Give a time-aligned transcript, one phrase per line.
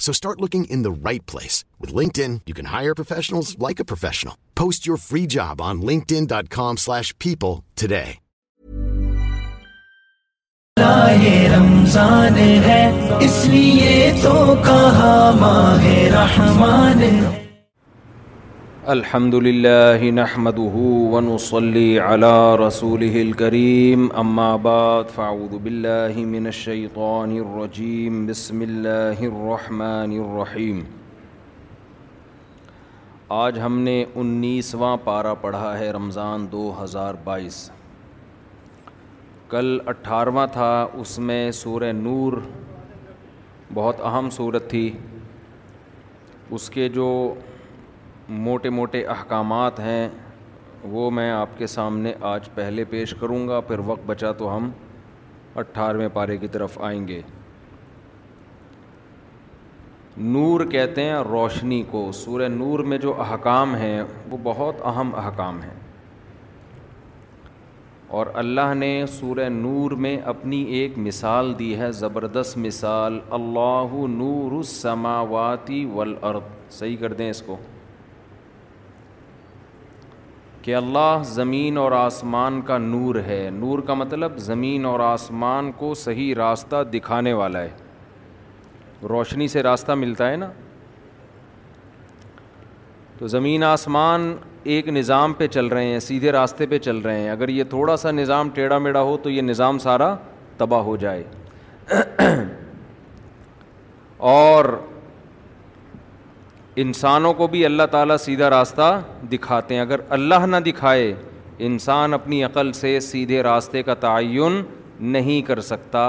[0.00, 1.62] So start looking in the right place.
[1.78, 4.36] With LinkedIn, you can hire professionals like a professional.
[4.56, 8.18] Post your free job on linkedin.com slash people today.
[11.56, 12.84] رمضان ہے
[13.24, 13.90] اس لیے
[14.22, 14.32] تو
[14.64, 17.00] کہا ماہ رحمان
[18.92, 20.38] الحمد للہ
[21.12, 21.98] ونسلی
[22.58, 23.02] رسول
[23.38, 25.52] کریم اماں من فاؤد
[27.06, 29.22] الرجیم بسم اللہ
[33.38, 37.58] آج ہم نے انیسواں پارہ پڑھا ہے رمضان دو ہزار بائیس
[39.50, 42.38] کل اٹھارواں تھا اس میں سورہ نور
[43.74, 44.90] بہت اہم صورت تھی
[46.58, 47.08] اس کے جو
[48.38, 50.08] موٹے موٹے احکامات ہیں
[50.90, 54.70] وہ میں آپ کے سامنے آج پہلے پیش کروں گا پھر وقت بچا تو ہم
[55.60, 57.20] اٹھارہویں پارے کی طرف آئیں گے
[60.16, 65.60] نور کہتے ہیں روشنی کو سورہ نور میں جو احکام ہیں وہ بہت اہم احکام
[65.62, 65.74] ہیں
[68.18, 74.52] اور اللہ نے سورہ نور میں اپنی ایک مثال دی ہے زبردست مثال اللہ نور
[74.56, 77.56] السماواتی والارض صحیح کر دیں اس کو
[80.62, 85.92] کہ اللہ زمین اور آسمان کا نور ہے نور کا مطلب زمین اور آسمان کو
[86.00, 87.70] صحیح راستہ دکھانے والا ہے
[89.08, 90.50] روشنی سے راستہ ملتا ہے نا
[93.18, 94.32] تو زمین آسمان
[94.74, 97.96] ایک نظام پہ چل رہے ہیں سیدھے راستے پہ چل رہے ہیں اگر یہ تھوڑا
[98.02, 100.14] سا نظام ٹیڑھا میڑھا ہو تو یہ نظام سارا
[100.58, 101.24] تباہ ہو جائے
[104.34, 104.64] اور
[106.82, 109.00] انسانوں کو بھی اللہ تعالیٰ سیدھا راستہ
[109.32, 111.12] دکھاتے ہیں اگر اللہ نہ دکھائے
[111.68, 114.60] انسان اپنی عقل سے سیدھے راستے کا تعین
[115.12, 116.02] نہیں کر سکتا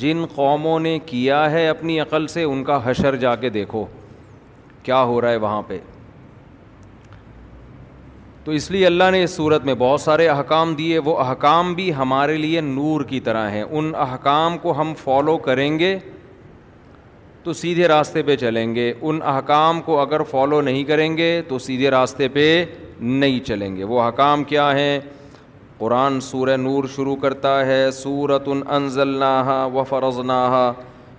[0.00, 3.84] جن قوموں نے کیا ہے اپنی عقل سے ان کا حشر جا کے دیکھو
[4.82, 5.78] کیا ہو رہا ہے وہاں پہ
[8.44, 11.94] تو اس لیے اللہ نے اس صورت میں بہت سارے احکام دیے وہ احکام بھی
[11.94, 15.96] ہمارے لیے نور کی طرح ہیں ان احکام کو ہم فالو کریں گے
[17.44, 21.58] تو سیدھے راستے پہ چلیں گے ان احکام کو اگر فالو نہیں کریں گے تو
[21.58, 22.46] سیدھے راستے پہ
[23.00, 24.98] نہیں چلیں گے وہ احکام کیا ہیں
[25.78, 30.56] قرآن سورہ نور شروع کرتا ہے سورت ان انض و فروزناہ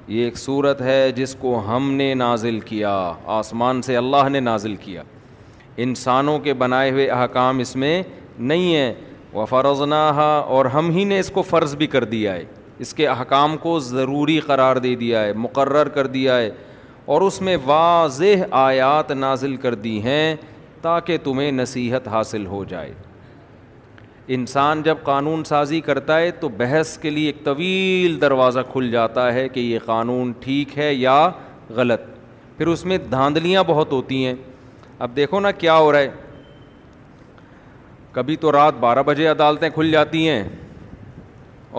[0.07, 2.95] یہ ایک صورت ہے جس کو ہم نے نازل کیا
[3.39, 5.03] آسمان سے اللہ نے نازل کیا
[5.85, 8.01] انسانوں کے بنائے ہوئے احکام اس میں
[8.49, 8.93] نہیں ہیں
[9.33, 12.43] وفروزناہ اور ہم ہی نے اس کو فرض بھی کر دیا ہے
[12.83, 16.49] اس کے احکام کو ضروری قرار دے دیا ہے مقرر کر دیا ہے
[17.13, 20.27] اور اس میں واضح آیات نازل کر دی ہیں
[20.81, 22.93] تاکہ تمہیں نصیحت حاصل ہو جائے
[24.37, 29.31] انسان جب قانون سازی کرتا ہے تو بحث کے لیے ایک طویل دروازہ کھل جاتا
[29.33, 31.15] ہے کہ یہ قانون ٹھیک ہے یا
[31.79, 32.01] غلط
[32.57, 34.33] پھر اس میں دھاندلیاں بہت ہوتی ہیں
[35.07, 37.31] اب دیکھو نا کیا ہو رہا ہے
[38.19, 40.43] کبھی تو رات بارہ بجے عدالتیں کھل جاتی ہیں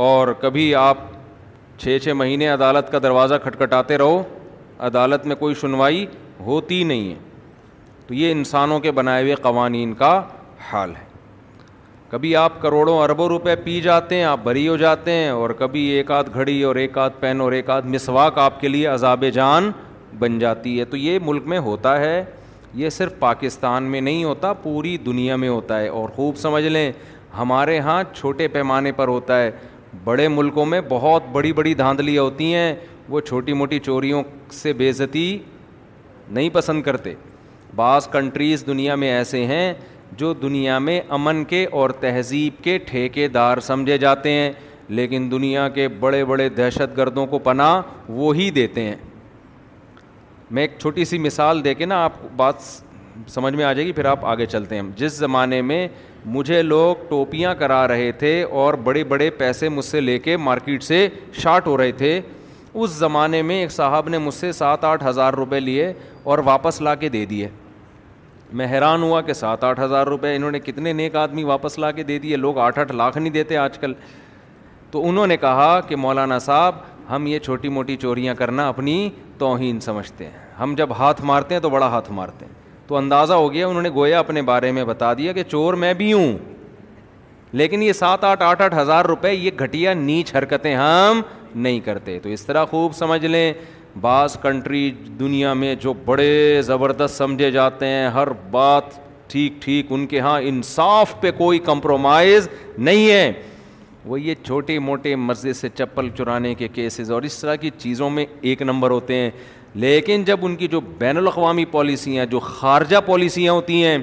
[0.02, 0.98] اور کبھی آپ
[1.78, 4.22] چھ چھ مہینے عدالت کا دروازہ کھٹکھٹاتے رہو
[4.86, 6.04] عدالت میں کوئی سنوائی
[6.46, 7.18] ہوتی نہیں ہے
[8.06, 10.10] تو یہ انسانوں کے بنائے ہوئے قوانین کا
[10.70, 11.02] حال ہے
[12.10, 15.84] کبھی آپ کروڑوں اربوں روپے پی جاتے ہیں آپ بری ہو جاتے ہیں اور کبھی
[15.96, 19.24] ایک آدھ گھڑی اور ایک آدھ پین اور ایک آدھ مسواک آپ کے لیے عذاب
[19.34, 19.70] جان
[20.18, 22.22] بن جاتی ہے تو یہ ملک میں ہوتا ہے
[22.82, 26.90] یہ صرف پاکستان میں نہیں ہوتا پوری دنیا میں ہوتا ہے اور خوب سمجھ لیں
[27.38, 29.50] ہمارے ہاں چھوٹے پیمانے پر ہوتا ہے
[30.04, 32.74] بڑے ملکوں میں بہت بڑی بڑی دھاندلیاں ہوتی ہیں
[33.08, 35.26] وہ چھوٹی موٹی چوریوں سے بےزتی
[36.28, 37.14] نہیں پسند کرتے
[37.76, 39.72] بعض کنٹریز دنیا میں ایسے ہیں
[40.16, 44.52] جو دنیا میں امن کے اور تہذیب کے ٹھیکے دار سمجھے جاتے ہیں
[44.88, 48.96] لیکن دنیا کے بڑے بڑے دہشت گردوں کو پناہ وہی دیتے ہیں
[50.50, 52.54] میں ایک چھوٹی سی مثال دے کے نا آپ بات
[53.30, 55.86] سمجھ میں آ جائے گی پھر آپ آگے چلتے ہیں جس زمانے میں
[56.32, 60.82] مجھے لوگ ٹوپیاں کرا رہے تھے اور بڑے بڑے پیسے مجھ سے لے کے مارکیٹ
[60.82, 61.08] سے
[61.40, 62.20] شارٹ ہو رہے تھے
[62.74, 65.92] اس زمانے میں ایک صاحب نے مجھ سے سات آٹھ ہزار روپے لیے
[66.22, 67.48] اور واپس لا کے دے دیے
[68.58, 71.90] میں حیران ہوا کہ سات آٹھ ہزار روپے انہوں نے کتنے نیک آدمی واپس لا
[71.92, 73.92] کے دے دیے لوگ آٹھ آٹھ لاکھ نہیں دیتے آج کل
[74.90, 76.74] تو انہوں نے کہا کہ مولانا صاحب
[77.10, 81.62] ہم یہ چھوٹی موٹی چوریاں کرنا اپنی توہین سمجھتے ہیں ہم جب ہاتھ مارتے ہیں
[81.62, 84.84] تو بڑا ہاتھ مارتے ہیں تو اندازہ ہو گیا انہوں نے گویا اپنے بارے میں
[84.84, 86.36] بتا دیا کہ چور میں بھی ہوں
[87.60, 91.20] لیکن یہ سات آٹھ آٹھ آٹھ ہزار روپے یہ گھٹیا نیچ حرکتیں ہم
[91.54, 93.52] نہیں کرتے تو اس طرح خوب سمجھ لیں
[94.00, 100.06] بعض کنٹری دنیا میں جو بڑے زبردست سمجھے جاتے ہیں ہر بات ٹھیک ٹھیک ان
[100.06, 102.48] کے ہاں انصاف پہ کوئی کمپرومائز
[102.78, 103.32] نہیں ہے
[104.04, 108.10] وہ یہ چھوٹے موٹے مزے سے چپل چرانے کے کیسز اور اس طرح کی چیزوں
[108.16, 109.30] میں ایک نمبر ہوتے ہیں
[109.82, 113.96] لیکن جب ان کی جو بین الاقوامی پالیسیاں جو خارجہ پالیسیاں ہوتی ہیں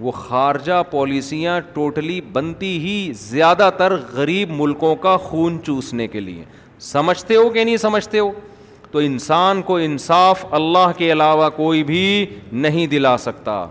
[0.00, 6.44] وہ خارجہ پالیسیاں ٹوٹلی بنتی ہی زیادہ تر غریب ملکوں کا خون چوسنے کے لیے
[6.92, 8.30] سمجھتے ہو کہ نہیں سمجھتے ہو
[8.90, 13.64] تو انسان کو انصاف اللہ کے علاوہ کوئی بھی نہیں دلا سکتا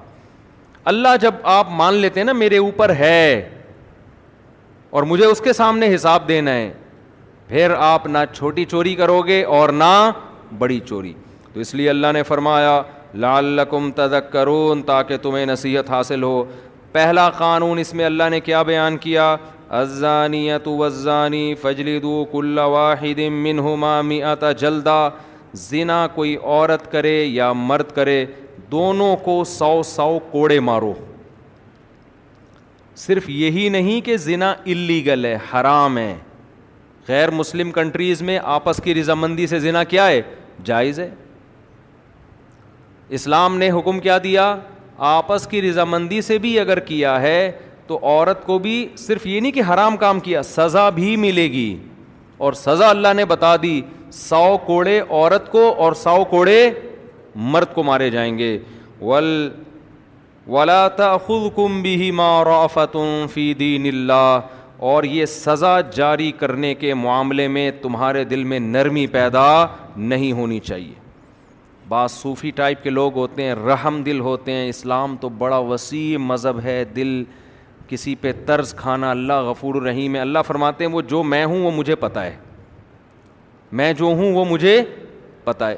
[0.92, 3.48] اللہ جب آپ مان لیتے ہیں نا میرے اوپر ہے
[4.96, 6.72] اور مجھے اس کے سامنے حساب دینا ہے
[7.48, 9.94] پھر آپ نہ چھوٹی چوری کرو گے اور نہ
[10.58, 11.14] بڑی چوری
[11.56, 12.82] تو اس لیے اللہ نے فرمایا
[13.24, 13.60] لال
[13.96, 16.44] تذکرون تاکہ تمہیں نصیحت حاصل ہو
[16.92, 19.28] پہلا قانون اس میں اللہ نے کیا بیان کیا
[20.66, 24.98] وزانی فجلدو فجلی واحد منہما میت جلدا
[25.70, 28.24] زنا کوئی عورت کرے یا مرد کرے
[28.72, 30.94] دونوں کو سو سو کوڑے مارو
[33.08, 36.16] صرف یہی نہیں کہ زنا اللیگل ہے حرام ہے
[37.08, 40.22] غیر مسلم کنٹریز میں آپس کی رضامندی سے زنا کیا ہے
[40.66, 41.10] جائز ہے
[43.18, 44.56] اسلام نے حکم کیا دیا
[45.10, 47.52] آپس کی رضامندی سے بھی اگر کیا ہے
[47.88, 51.76] تو عورت کو بھی صرف یہ نہیں کہ حرام کام کیا سزا بھی ملے گی
[52.38, 53.80] اور سزا اللہ نے بتا دی
[54.12, 56.70] سو کوڑے عورت کو اور سو کوڑے
[57.54, 58.58] مرد کو مارے جائیں گے
[59.02, 59.36] ول
[60.48, 60.86] ولا
[61.26, 62.66] خود کم بھی ما
[63.34, 64.40] فی دین اللہ
[64.90, 69.48] اور یہ سزا جاری کرنے کے معاملے میں تمہارے دل میں نرمی پیدا
[70.12, 70.94] نہیں ہونی چاہیے
[71.90, 76.18] بعض صوفی ٹائپ کے لوگ ہوتے ہیں رحم دل ہوتے ہیں اسلام تو بڑا وسیع
[76.18, 77.24] مذہب ہے دل
[77.88, 81.64] کسی پہ طرز کھانا اللہ غفور الرحیم ہے اللہ فرماتے ہیں وہ جو میں ہوں
[81.64, 82.36] وہ مجھے پتہ ہے
[83.82, 84.82] میں جو ہوں وہ مجھے
[85.44, 85.76] پتہ ہے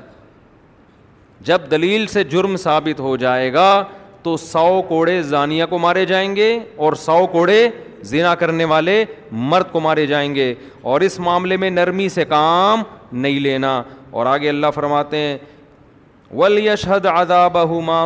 [1.47, 3.83] جب دلیل سے جرم ثابت ہو جائے گا
[4.23, 7.67] تو سو کوڑے زانیہ کو مارے جائیں گے اور سو کوڑے
[8.11, 10.53] زنا کرنے والے مرد کو مارے جائیں گے
[10.91, 13.81] اور اس معاملے میں نرمی سے کام نہیں لینا
[14.11, 15.37] اور آگے اللہ فرماتے ہیں
[16.35, 18.05] ولیشد ادا بہما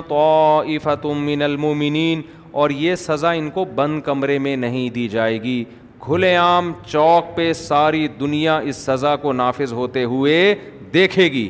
[1.01, 2.21] تو مین
[2.61, 5.63] اور یہ سزا ان کو بند کمرے میں نہیں دی جائے گی
[5.99, 10.53] کھلے عام چوک پہ ساری دنیا اس سزا کو نافذ ہوتے ہوئے
[10.93, 11.49] دیکھے گی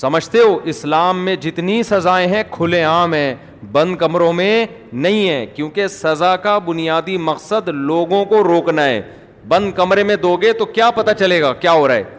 [0.00, 3.34] سمجھتے ہو اسلام میں جتنی سزائیں ہیں کھلے عام ہیں
[3.72, 9.00] بند کمروں میں نہیں ہیں کیونکہ سزا کا بنیادی مقصد لوگوں کو روکنا ہے
[9.48, 12.18] بند کمرے میں دو گے تو کیا پتہ چلے گا کیا ہو رہا ہے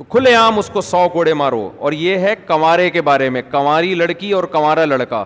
[0.00, 3.40] تو کھلے عام اس کو سو کوڑے مارو اور یہ ہے کنوارے کے بارے میں
[3.50, 5.22] کنواری لڑکی اور کنوارا لڑکا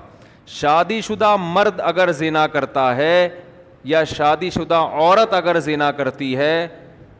[0.60, 3.28] شادی شدہ مرد اگر زینا کرتا ہے
[3.92, 6.56] یا شادی شدہ عورت اگر زینا کرتی ہے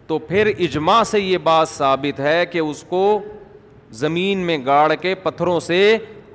[0.06, 3.02] تو پھر اجماع سے یہ بات ثابت ہے کہ اس کو
[4.02, 5.78] زمین میں گاڑ کے پتھروں سے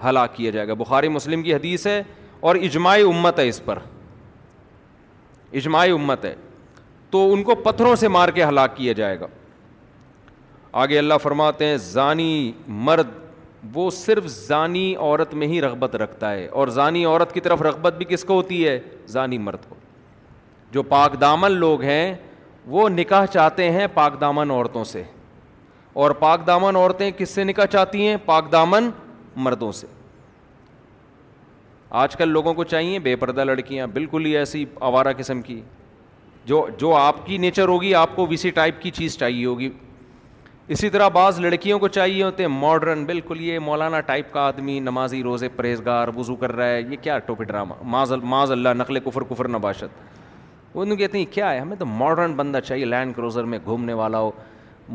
[0.08, 2.02] ہلاک کیا جائے گا بخاری مسلم کی حدیث ہے
[2.48, 3.80] اور اجماع امت ہے اس پر
[5.62, 6.34] اجماع امت ہے
[7.12, 9.28] تو ان کو پتھروں سے مار کے ہلاک کیا جائے گا
[10.72, 13.08] آگے اللہ فرماتے ہیں زانی مرد
[13.74, 17.94] وہ صرف زانی عورت میں ہی رغبت رکھتا ہے اور زانی عورت کی طرف رغبت
[17.98, 19.76] بھی کس کو ہوتی ہے زانی مرد کو
[20.72, 22.14] جو پاک دامن لوگ ہیں
[22.76, 25.04] وہ نکاح چاہتے ہیں پاک دامن عورتوں سے
[26.02, 28.90] اور پاک دامن عورتیں کس سے نکاح چاہتی ہیں پاک دامن
[29.44, 29.88] مردوں سے
[32.00, 35.62] آج کل لوگوں کو چاہیے بے پردہ لڑکیاں بالکل ہی ایسی آوارہ قسم کی
[36.46, 39.70] جو جو آپ کی نیچر ہوگی آپ کو ویسی ٹائپ کی چیز چاہیے ہوگی
[40.74, 44.78] اسی طرح بعض لڑکیوں کو چاہیے ہوتے ہیں ماڈرن بالکل یہ مولانا ٹائپ کا آدمی
[44.80, 47.74] نمازی روزے پرہیزگار وضو کر رہا ہے یہ کیا ٹوپی ڈرامہ
[48.26, 52.34] معذ اللہ نقل کفر کفر نباشت وہ ان کہتے ہیں کیا ہے ہمیں تو ماڈرن
[52.42, 54.30] بندہ چاہیے لینڈ کروزر میں گھومنے والا ہو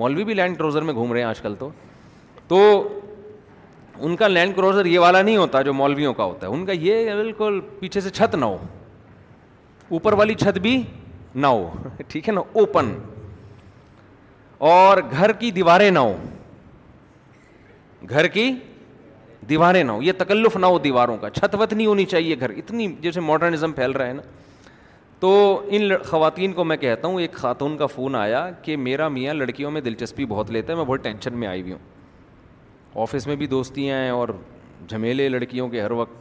[0.02, 1.71] مولوی بھی لینڈ کروزر میں گھوم رہے ہیں آج کل تو
[2.49, 2.61] تو
[4.07, 6.73] ان کا لینڈ کروزر یہ والا نہیں ہوتا جو مولویوں کا ہوتا ہے ان کا
[6.73, 8.57] یہ بالکل پیچھے سے چھت نہ ہو
[9.88, 10.81] اوپر والی چھت بھی
[11.35, 11.71] نہ ہو
[12.09, 12.95] ٹھیک ہے نا اوپن
[14.64, 16.16] اور گھر کی دیواریں نہ ہوں
[18.09, 18.47] گھر کی
[19.49, 22.50] دیواریں نہ ہو یہ تکلف نہ ہو دیواروں کا چھت وت نہیں ہونی چاہیے گھر
[22.56, 24.23] اتنی جیسے ماڈرنزم پھیل رہا ہے نا
[25.21, 25.33] تو
[25.78, 29.71] ان خواتین کو میں کہتا ہوں ایک خاتون کا فون آیا کہ میرا میاں لڑکیوں
[29.71, 31.80] میں دلچسپی بہت لیتا ہے میں بہت ٹینشن میں آئی ہوئی ہوں
[33.02, 34.28] آفس میں بھی دوستیاں ہیں اور
[34.88, 36.14] جھمیلے لڑکیوں کے ہر وقت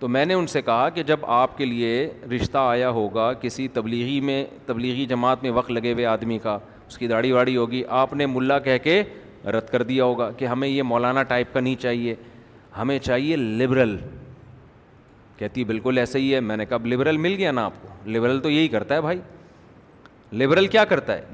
[0.00, 3.64] تو میں نے ان سے کہا کہ جب آپ کے لیے رشتہ آیا ہوگا کسی
[3.72, 6.58] تبلیغی میں تبلیغی جماعت میں وقت لگے ہوئے آدمی کا
[6.88, 9.02] اس کی داڑھی واڑی ہوگی آپ نے ملا کہہ کے
[9.52, 12.14] رد کر دیا ہوگا کہ ہمیں یہ مولانا ٹائپ کا نہیں چاہیے
[12.78, 13.96] ہمیں چاہیے لبرل
[15.38, 18.40] کہتی بالکل ایسے ہی ہے میں نے کہا لبرل مل گیا نا آپ کو لبرل
[18.42, 19.20] تو یہی کرتا ہے بھائی
[20.42, 21.24] لبرل کیا کرتا ہے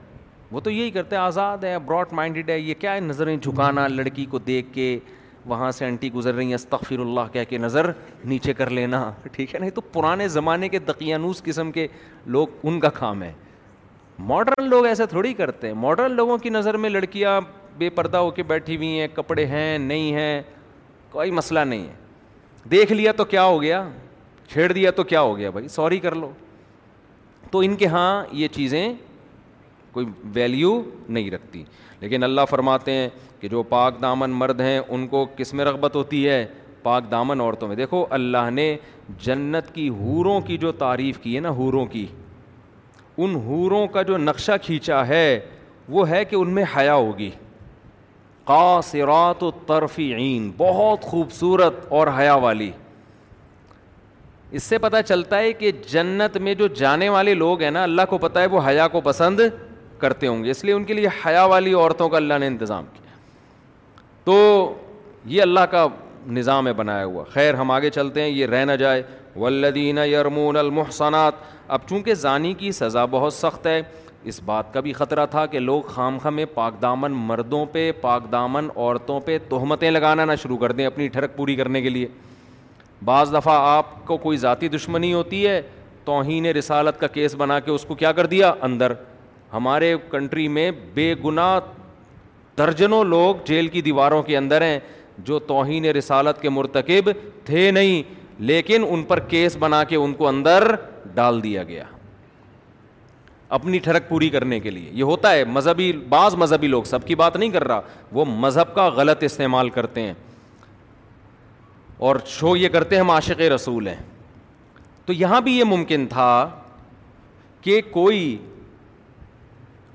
[0.52, 3.86] وہ تو یہی کرتا ہے آزاد ہے براڈ مائنڈیڈ ہے یہ کیا ہے نظریں جھکانا
[3.88, 4.98] لڑکی کو دیکھ کے
[5.46, 7.90] وہاں سے انٹی گزر رہی ہیں استغفر اللہ کہہ کے نظر
[8.24, 11.86] نیچے کر لینا ٹھیک ہے نہیں تو پرانے زمانے کے دقیانوس قسم کے
[12.36, 13.32] لوگ ان کا کام ہے
[14.18, 17.40] ماڈرن لوگ ایسا تھوڑی کرتے ہیں ماڈرن لوگوں کی نظر میں لڑکیاں
[17.78, 20.42] بے پردہ ہو کے بیٹھی ہوئی ہیں کپڑے ہیں نہیں ہیں
[21.10, 22.02] کوئی مسئلہ نہیں ہے
[22.70, 23.82] دیکھ لیا تو کیا ہو گیا
[24.52, 26.30] چھیڑ دیا تو کیا ہو گیا بھائی سوری کر لو
[27.50, 28.88] تو ان کے ہاں یہ چیزیں
[29.92, 31.62] کوئی ویلیو نہیں رکھتی
[32.00, 33.08] لیکن اللہ فرماتے ہیں
[33.40, 36.44] کہ جو پاک دامن مرد ہیں ان کو کس میں رغبت ہوتی ہے
[36.82, 38.76] پاک دامن عورتوں میں دیکھو اللہ نے
[39.24, 42.06] جنت کی حوروں کی جو تعریف کی ہے نا حوروں کی
[43.18, 45.40] ان حوروں کا جو نقشہ کھینچا ہے
[45.88, 47.30] وہ ہے کہ ان میں حیا ہوگی
[48.44, 52.70] قاصرات و ترفیعین عین بہت خوبصورت اور حیا والی
[54.58, 58.02] اس سے پتہ چلتا ہے کہ جنت میں جو جانے والے لوگ ہیں نا اللہ
[58.08, 59.40] کو پتہ ہے وہ حیا کو پسند
[59.98, 62.84] کرتے ہوں گے اس لیے ان کے لیے حیا والی عورتوں کا اللہ نے انتظام
[62.92, 63.02] کیا
[64.24, 64.36] تو
[65.32, 65.86] یہ اللہ کا
[66.38, 69.02] نظام ہے بنایا ہوا خیر ہم آگے چلتے ہیں یہ رہ نہ جائے
[69.42, 71.34] والذین یرمون المحصنات
[71.76, 73.80] اب چونکہ زانی کی سزا بہت سخت ہے
[74.32, 77.90] اس بات کا بھی خطرہ تھا کہ لوگ خام خام میں پاک دامن مردوں پہ
[78.00, 81.88] پاک دامن عورتوں پہ تہمتیں لگانا نہ شروع کر دیں اپنی ٹھڑک پوری کرنے کے
[81.88, 82.06] لیے
[83.04, 85.60] بعض دفعہ آپ کو کوئی ذاتی دشمنی ہوتی ہے
[86.04, 88.92] توہین رسالت کا کیس بنا کے اس کو کیا کر دیا اندر
[89.52, 91.58] ہمارے کنٹری میں بے گناہ
[92.58, 94.78] درجنوں لوگ جیل کی دیواروں کے اندر ہیں
[95.28, 97.10] جو توہین رسالت کے مرتکب
[97.46, 98.02] تھے نہیں
[98.38, 100.66] لیکن ان پر کیس بنا کے ان کو اندر
[101.14, 101.82] ڈال دیا گیا
[103.56, 107.14] اپنی ٹھڑک پوری کرنے کے لیے یہ ہوتا ہے مذہبی بعض مذہبی لوگ سب کی
[107.14, 107.80] بات نہیں کر رہا
[108.12, 110.14] وہ مذہب کا غلط استعمال کرتے ہیں
[112.08, 114.00] اور شو یہ کرتے ہیں ہم عاشق رسول ہیں
[115.06, 116.48] تو یہاں بھی یہ ممکن تھا
[117.62, 118.36] کہ کوئی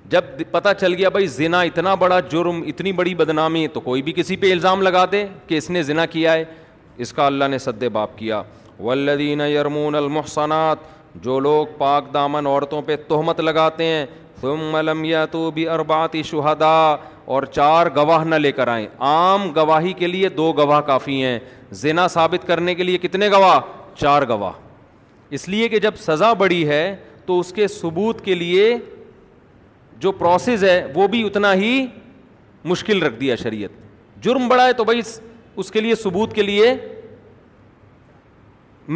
[0.09, 4.13] جب پتا چل گیا بھائی زنا اتنا بڑا جرم اتنی بڑی بدنامی تو کوئی بھی
[4.15, 6.43] کسی پہ الزام لگا دے کہ اس نے زنا کیا ہے
[7.03, 8.41] اس کا اللہ نے سد باپ کیا
[8.79, 10.77] والذین یرمون المحصنات
[11.23, 14.05] جو لوگ پاک دامن عورتوں پہ تہمت لگاتے ہیں
[14.41, 16.93] ثم لم یاتو بھی ارباتی شہداء
[17.35, 21.37] اور چار گواہ نہ لے کر آئیں عام گواہی کے لیے دو گواہ کافی ہیں
[21.81, 23.59] زنا ثابت کرنے کے لیے کتنے گواہ
[24.01, 24.59] چار گواہ
[25.39, 26.83] اس لیے کہ جب سزا بڑی ہے
[27.25, 28.73] تو اس کے ثبوت کے لیے
[30.05, 31.71] جو پروسیس ہے وہ بھی اتنا ہی
[32.73, 35.01] مشکل رکھ دیا شریعت جرم بڑا ہے تو بھائی
[35.59, 36.73] اس کے لیے ثبوت کے لیے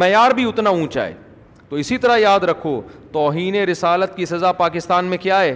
[0.02, 1.14] معیار بھی اتنا اونچا ہے
[1.68, 2.80] تو اسی طرح یاد رکھو
[3.12, 5.54] توہین رسالت کی سزا پاکستان میں کیا ہے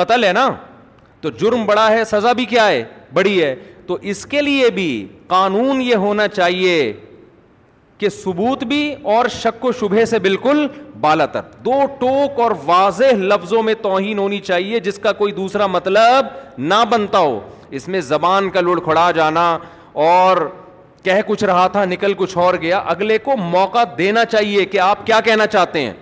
[0.00, 0.48] قتل ہے نا
[1.20, 3.54] تو جرم بڑا ہے سزا بھی کیا ہے بڑی ہے
[3.86, 4.88] تو اس کے لیے بھی
[5.26, 6.76] قانون یہ ہونا چاہیے
[7.98, 8.82] کہ ثبوت بھی
[9.14, 10.66] اور شک و شبہ سے بالکل
[11.00, 11.26] بالا
[11.64, 16.26] دو ٹوک اور واضح لفظوں میں توہین ہونی چاہیے جس کا کوئی دوسرا مطلب
[16.72, 17.38] نہ بنتا ہو
[17.76, 19.44] اس میں زبان کا لڑ کھڑا جانا
[20.08, 20.36] اور
[21.04, 25.06] کہہ کچھ رہا تھا نکل کچھ اور گیا اگلے کو موقع دینا چاہیے کہ آپ
[25.06, 25.92] کیا کہنا چاہتے ہیں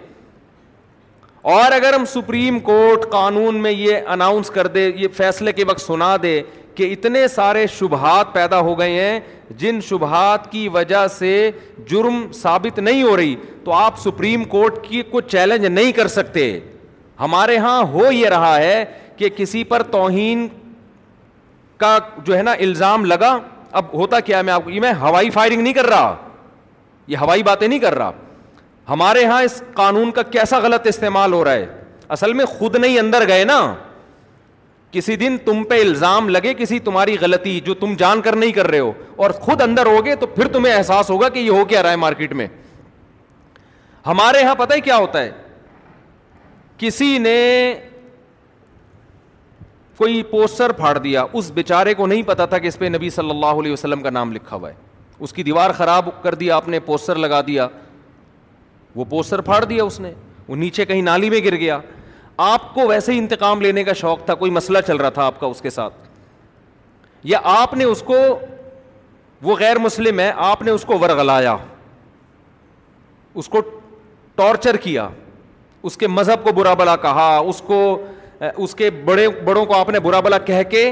[1.55, 5.81] اور اگر ہم سپریم کورٹ قانون میں یہ اناؤنس کر دے یہ فیصلے کے وقت
[5.87, 6.41] سنا دے
[6.75, 9.19] کہ اتنے سارے شبہات پیدا ہو گئے ہیں
[9.63, 11.33] جن شبہات کی وجہ سے
[11.91, 16.47] جرم ثابت نہیں ہو رہی تو آپ سپریم کورٹ کی کو چیلنج نہیں کر سکتے
[17.21, 18.85] ہمارے ہاں ہو یہ رہا ہے
[19.17, 20.47] کہ کسی پر توہین
[21.83, 21.97] کا
[22.27, 23.37] جو ہے نا الزام لگا
[23.81, 26.15] اب ہوتا کیا میں آپ کو یہ میں ہوائی فائرنگ نہیں کر رہا
[27.13, 28.11] یہ ہوائی باتیں نہیں کر رہا
[28.89, 31.67] ہمارے ہاں اس قانون کا کیسا غلط استعمال ہو رہا ہے
[32.17, 33.59] اصل میں خود نہیں اندر گئے نا
[34.97, 38.67] کسی دن تم پہ الزام لگے کسی تمہاری غلطی جو تم جان کر نہیں کر
[38.73, 38.93] رہے ہو
[39.25, 42.01] اور خود اندر ہوگے تو پھر تمہیں احساس ہوگا کہ یہ ہو کیا رہا ہے
[42.07, 42.47] مارکیٹ میں
[44.07, 45.31] ہمارے یہاں پتہ ہی کیا ہوتا ہے
[46.85, 47.37] کسی نے
[49.97, 53.31] کوئی پوسٹر پھاڑ دیا اس بیچارے کو نہیں پتا تھا کہ اس پہ نبی صلی
[53.31, 54.75] اللہ علیہ وسلم کا نام لکھا ہوا ہے
[55.25, 57.67] اس کی دیوار خراب کر دیا آپ نے پوسٹر لگا دیا
[58.95, 60.13] وہ پوسٹر پھاڑ دیا اس نے
[60.49, 61.79] وہ نیچے کہیں نالی میں گر گیا
[62.45, 65.41] آپ کو ویسے ہی انتقام لینے کا شوق تھا کوئی مسئلہ چل رہا تھا آپ
[65.41, 65.95] کا اس کے ساتھ
[67.31, 68.15] یا آپ نے اس کو
[69.43, 71.57] وہ غیر مسلم ہے آپ نے اس کو ورگلایا
[73.43, 73.61] اس کو
[74.37, 75.09] ٹارچر کیا
[75.91, 77.79] اس کے مذہب کو برا بلا کہا اس کو
[78.57, 80.91] اس کے بڑے بڑوں کو آپ نے برا بلا کہہ کے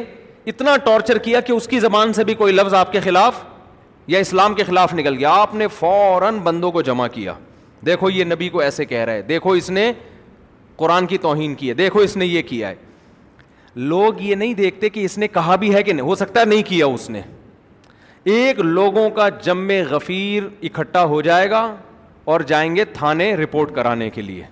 [0.49, 3.43] اتنا ٹارچر کیا کہ اس کی زبان سے بھی کوئی لفظ آپ کے خلاف
[4.07, 7.33] یا اسلام کے خلاف نکل گیا آپ نے فوراً بندوں کو جمع کیا
[7.87, 9.93] دیکھو یہ نبی کو ایسے کہہ رہا ہے دیکھو اس نے
[10.77, 12.75] قرآن کی توہین کی ہے دیکھو اس نے یہ کیا ہے
[13.77, 16.45] لوگ یہ نہیں دیکھتے کہ اس نے کہا بھی ہے کہ نہیں ہو سکتا ہے
[16.45, 17.21] نہیں کیا اس نے
[18.37, 21.67] ایک لوگوں کا جم غفیر اکٹھا ہو جائے گا
[22.33, 24.43] اور جائیں گے تھانے رپورٹ کرانے کے لیے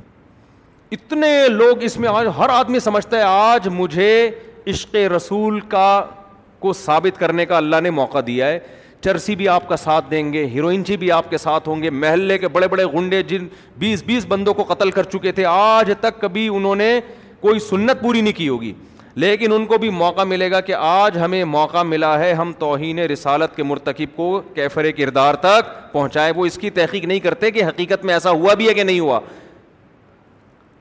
[0.93, 4.13] اتنے لوگ اس میں آج ہر آدمی سمجھتا ہے آج مجھے
[4.71, 5.89] عشق رسول کا
[6.59, 8.59] کو ثابت کرنے کا اللہ نے موقع دیا ہے
[9.05, 11.91] چرسی بھی آپ کا ساتھ دیں گے ہیروئن جی بھی آپ کے ساتھ ہوں گے
[11.91, 13.47] محلے کے بڑے بڑے گنڈے جن
[13.79, 16.99] بیس بیس بندوں کو قتل کر چکے تھے آج تک کبھی انہوں نے
[17.41, 18.73] کوئی سنت پوری نہیں کی ہوگی
[19.23, 22.99] لیکن ان کو بھی موقع ملے گا کہ آج ہمیں موقع ملا ہے ہم توہین
[23.13, 27.65] رسالت کے مرتکب کو کیفرے کردار تک پہنچائے وہ اس کی تحقیق نہیں کرتے کہ
[27.69, 29.21] حقیقت میں ایسا ہوا بھی ہے کہ نہیں ہوا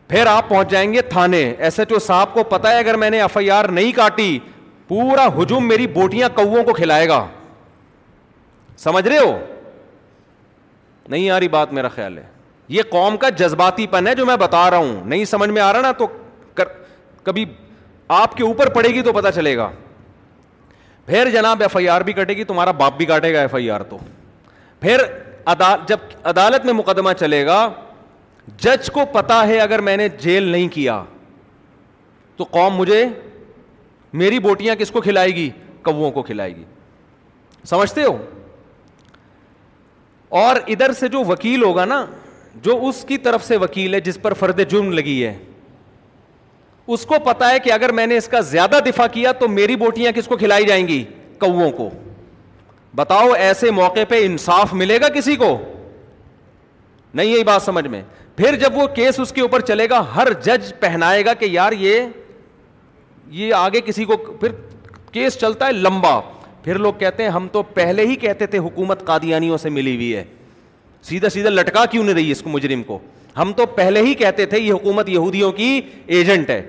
[0.07, 3.09] پھر آپ پہنچ جائیں گے تھانے ایس ایچ او صاحب کو پتا ہے اگر میں
[3.09, 4.37] نے ایف آئی آر نہیں کاٹی
[4.87, 7.25] پورا ہجوم میری بوٹیاں کو کھلائے گا
[8.83, 9.37] سمجھ رہے ہو
[11.09, 12.23] نہیں آ رہی بات میرا خیال ہے
[12.69, 15.71] یہ قوم کا جذباتی پن ہے جو میں بتا رہا ہوں نہیں سمجھ میں آ
[15.73, 16.07] رہا نا تو
[17.23, 17.45] کبھی
[18.15, 19.69] آپ کے اوپر پڑے گی تو پتا چلے گا
[21.05, 23.69] پھر جناب ایف آئی آر بھی کٹے گی تمہارا باپ بھی کاٹے گا ایف آئی
[23.71, 23.97] آر تو
[24.81, 25.01] پھر
[25.87, 25.97] جب
[26.31, 27.67] عدالت میں مقدمہ چلے گا
[28.63, 31.04] جج کو پتا ہے اگر میں نے جیل نہیں کیا
[32.38, 33.05] تو قوم مجھے
[34.22, 35.50] میری بوٹیاں کس کو کھلائے گی
[36.14, 36.64] کو کھلائے گی
[37.66, 38.16] سمجھتے ہو
[40.42, 42.03] اور ادھر سے جو وکیل ہوگا نا
[42.64, 45.36] جو اس کی طرف سے وکیل ہے جس پر فرد جرم لگی ہے
[46.96, 49.75] اس کو پتا ہے کہ اگر میں نے اس کا زیادہ دفاع کیا تو میری
[49.75, 51.03] بوٹیاں کس کو کھلائی جائیں گی
[51.44, 51.90] کو
[52.96, 55.55] بتاؤ ایسے موقع پہ انصاف ملے گا کسی کو
[57.18, 58.01] نہیں یہی بات سمجھ میں
[58.38, 61.72] پھر جب وہ کیس اس کے اوپر چلے گا ہر جج پہنائے گا کہ یار
[61.80, 62.06] یہ
[63.38, 64.51] یہ آگے کسی کو پھر
[65.12, 66.20] کیس چلتا ہے لمبا
[66.64, 70.16] پھر لوگ کہتے ہیں ہم تو پہلے ہی کہتے تھے حکومت قادیانیوں سے ملی ہوئی
[70.16, 70.24] ہے
[71.10, 73.00] سیدھا سیدھا لٹکا کیوں نہیں رہی اس کو مجرم کو
[73.38, 75.80] ہم تو پہلے ہی کہتے تھے یہ حکومت یہودیوں کی
[76.20, 76.62] ایجنٹ ہے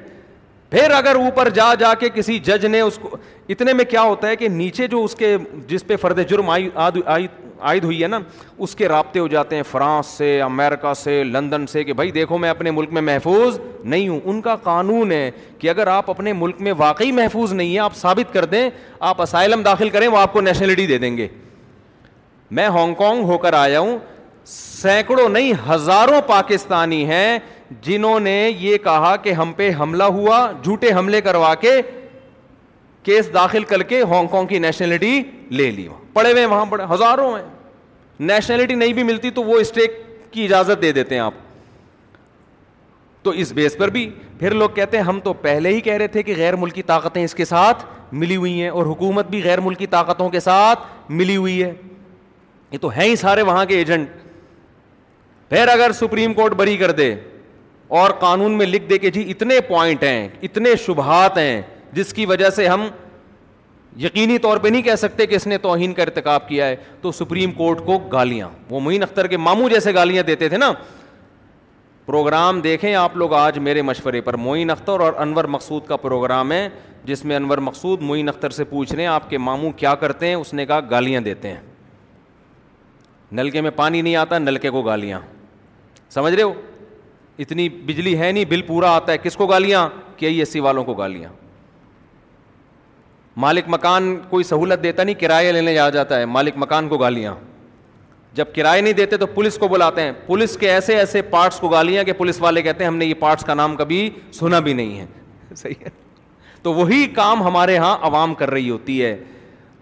[0.71, 3.17] پھر اگر اوپر جا جا کے کسی جج نے اس کو
[3.51, 7.85] اتنے میں کیا ہوتا ہے کہ نیچے جو اس کے جس پہ فرد جرم عائد
[7.85, 8.19] ہوئی ہے نا
[8.67, 12.39] اس کے رابطے ہو جاتے ہیں فرانس سے امریکہ سے لندن سے کہ بھائی دیکھو
[12.39, 16.33] میں اپنے ملک میں محفوظ نہیں ہوں ان کا قانون ہے کہ اگر آپ اپنے
[16.43, 18.69] ملک میں واقعی محفوظ نہیں ہیں آپ ثابت کر دیں
[19.13, 21.29] آپ اسائلم داخل کریں وہ آپ کو نیشنلٹی دے دیں گے
[22.57, 23.99] میں ہانگ کانگ ہو کر آیا ہوں
[24.49, 27.39] سینکڑوں نہیں ہزاروں پاکستانی ہیں
[27.83, 31.71] جنہوں نے یہ کہا کہ ہم پہ حملہ ہوا جھوٹے حملے کروا کے
[33.05, 37.37] کیس داخل کر کے ہانگ کانگ کی نیشنلٹی لے لی پڑے ہوئے وہاں پڑے ہزاروں
[37.37, 37.45] ہیں
[38.31, 40.01] نیشنلٹی نہیں بھی ملتی تو وہ اسٹیک
[40.33, 41.35] کی اجازت دے دیتے ہیں آپ
[43.23, 44.09] تو اس بیس پر بھی
[44.41, 47.23] پھر لوگ کہتے ہیں ہم تو پہلے ہی کہہ رہے تھے کہ غیر ملکی طاقتیں
[47.25, 47.85] اس کے ساتھ
[48.23, 51.73] ملی ہوئی ہیں اور حکومت بھی غیر ملکی طاقتوں کے ساتھ ملی ہوئی ہے
[52.73, 54.09] یہ تو ہیں ہی سارے وہاں کے ایجنٹ
[55.49, 57.15] پھر اگر سپریم کورٹ بری کر دے
[57.97, 61.61] اور قانون میں لکھ دے کے جی اتنے پوائنٹ ہیں اتنے شبہات ہیں
[61.93, 62.87] جس کی وجہ سے ہم
[64.01, 67.13] یقینی طور پہ نہیں کہہ سکتے کہ اس نے توہین کا ارتکاب کیا ہے تو
[67.13, 70.73] سپریم کورٹ کو گالیاں وہ معین اختر کے ماموں جیسے گالیاں دیتے تھے نا
[72.07, 76.53] پروگرام دیکھیں آپ لوگ آج میرے مشورے پر معین اختر اور انور مقصود کا پروگرام
[76.53, 76.69] ہے
[77.05, 80.27] جس میں انور مقصود معین اختر سے پوچھ رہے ہیں آپ کے ماموں کیا کرتے
[80.29, 81.61] ہیں اس نے کہا گالیاں دیتے ہیں
[83.33, 85.21] نل کے میں پانی نہیں آتا نل کے کو گالیاں
[86.11, 86.53] سمجھ رہے ہو
[87.43, 90.85] اتنی بجلی ہے نہیں بل پورا آتا ہے کس کو گالیاں کے ایس سی والوں
[90.85, 91.31] کو گالیاں
[93.41, 97.35] مالک مکان کوئی سہولت دیتا نہیں کرایہ لینے آ جاتا ہے مالک مکان کو گالیاں
[98.35, 101.69] جب کرایہ نہیں دیتے تو پولیس کو بلاتے ہیں پولیس کے ایسے ایسے پارٹس کو
[101.69, 104.73] گالیاں کہ پولیس والے کہتے ہیں ہم نے یہ پارٹس کا نام کبھی سنا بھی
[104.75, 105.07] نہیں ہے
[105.57, 105.91] صحیح ہے
[106.63, 109.17] تو وہی کام ہمارے ہاں عوام کر رہی ہوتی ہے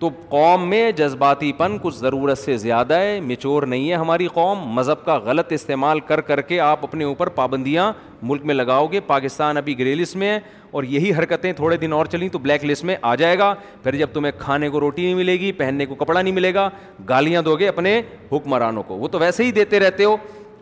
[0.01, 4.67] تو قوم میں جذباتی پن کچھ ضرورت سے زیادہ ہے مچور نہیں ہے ہماری قوم
[4.75, 7.91] مذہب کا غلط استعمال کر کر کے آپ اپنے اوپر پابندیاں
[8.23, 10.39] ملک میں لگاؤ گے پاکستان ابھی گرے لسٹ میں ہے
[10.77, 13.97] اور یہی حرکتیں تھوڑے دن اور چلیں تو بلیک لسٹ میں آ جائے گا پھر
[13.97, 16.69] جب تمہیں کھانے کو روٹی نہیں ملے گی پہننے کو کپڑا نہیں ملے گا
[17.09, 18.01] گالیاں دو گے اپنے
[18.33, 20.17] حکمرانوں کو وہ تو ویسے ہی دیتے رہتے ہو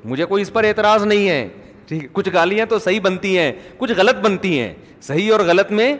[0.05, 1.47] مجھے کوئی اس پر اعتراض نہیں ہے
[1.87, 5.71] ٹھیک ہے کچھ گالیاں تو صحیح بنتی ہیں کچھ غلط بنتی ہیں صحیح اور غلط
[5.73, 5.95] میں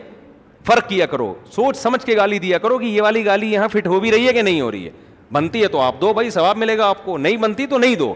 [0.65, 3.87] فرق کیا کرو سوچ سمجھ کے گالی دیا کرو کہ یہ والی گالی یہاں فٹ
[3.87, 4.91] ہو بھی رہی ہے کہ نہیں ہو رہی ہے
[5.33, 7.95] بنتی ہے تو آپ دو بھائی ثواب ملے گا آپ کو نہیں بنتی تو نہیں
[7.95, 8.13] دو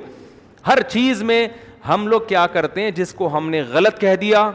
[0.67, 1.47] ہر چیز میں
[1.87, 4.49] ہم لوگ کیا کرتے ہیں جس کو ہم نے غلط کہہ دیا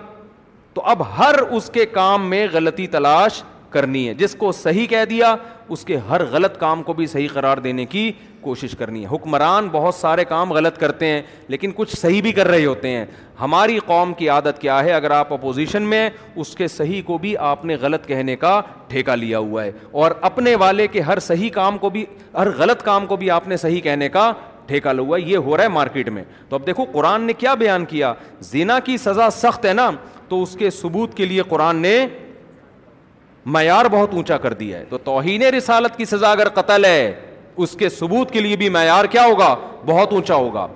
[0.74, 3.42] تو اب ہر اس کے کام میں غلطی تلاش
[3.74, 5.34] کرنی ہے جس کو صحیح کہہ دیا
[5.74, 8.10] اس کے ہر غلط کام کو بھی صحیح قرار دینے کی
[8.40, 11.20] کوشش کرنی ہے حکمران بہت سارے کام غلط کرتے ہیں
[11.54, 13.04] لیکن کچھ صحیح بھی کر رہے ہوتے ہیں
[13.40, 16.08] ہماری قوم کی عادت کیا ہے اگر آپ اپوزیشن میں
[16.42, 18.54] اس کے صحیح کو بھی آپ نے غلط کہنے کا
[18.88, 19.70] ٹھیکہ لیا ہوا ہے
[20.02, 22.04] اور اپنے والے کے ہر صحیح کام کو بھی
[22.38, 24.32] ہر غلط کام کو بھی آپ نے صحیح کہنے کا
[24.66, 27.54] ٹھیکہ لوا ہے یہ ہو رہا ہے مارکیٹ میں تو اب دیکھو قرآن نے کیا
[27.62, 28.12] بیان کیا
[28.52, 29.90] زینا کی سزا سخت ہے نا
[30.28, 31.96] تو اس کے ثبوت کے لیے قرآن نے
[33.46, 37.12] معیار بہت اونچا کر دیا ہے تو توہین رسالت کی سزا اگر قتل ہے
[37.64, 39.54] اس کے ثبوت کے لیے بھی معیار کیا ہوگا
[39.86, 40.66] بہت اونچا ہوگا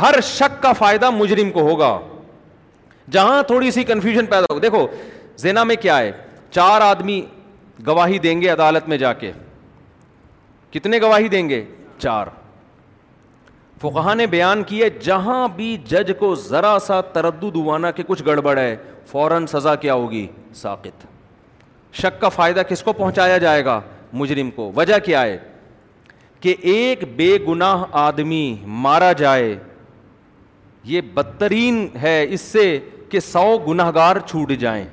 [0.00, 1.98] ہر شک کا فائدہ مجرم کو ہوگا
[3.12, 4.86] جہاں تھوڑی سی کنفیوژن پیدا ہو دیکھو
[5.38, 6.12] زینا میں کیا ہے
[6.50, 7.20] چار آدمی
[7.86, 9.32] گواہی دیں گے عدالت میں جا کے
[10.72, 11.64] کتنے گواہی دیں گے
[11.98, 12.26] چار
[13.80, 18.58] فقہ نے بیان کیا جہاں بھی جج کو ذرا سا تردد ہوانا کہ کچھ گڑبڑ
[18.58, 18.74] ہے
[19.12, 21.06] فوراً سزا کیا ہوگی ساقت
[22.00, 23.80] شک کا فائدہ کس کو پہنچایا جائے گا
[24.20, 25.38] مجرم کو وجہ کیا ہے
[26.40, 28.44] کہ ایک بے گناہ آدمی
[28.86, 29.54] مارا جائے
[30.84, 32.78] یہ بدترین ہے اس سے
[33.08, 34.84] کہ سو گناہ گار چھوٹ جائیں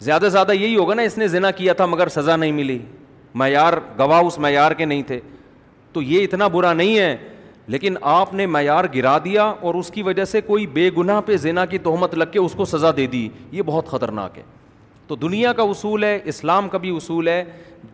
[0.00, 2.78] زیادہ زیادہ یہی ہوگا نا اس نے زنا کیا تھا مگر سزا نہیں ملی
[3.42, 5.20] معیار گواہ اس معیار کے نہیں تھے
[5.92, 7.16] تو یہ اتنا برا نہیں ہے
[7.74, 11.36] لیکن آپ نے معیار گرا دیا اور اس کی وجہ سے کوئی بے گناہ پہ
[11.36, 14.42] زینا کی تہمت لگ کے اس کو سزا دے دی یہ بہت خطرناک ہے
[15.08, 17.42] تو دنیا کا اصول ہے اسلام کا بھی اصول ہے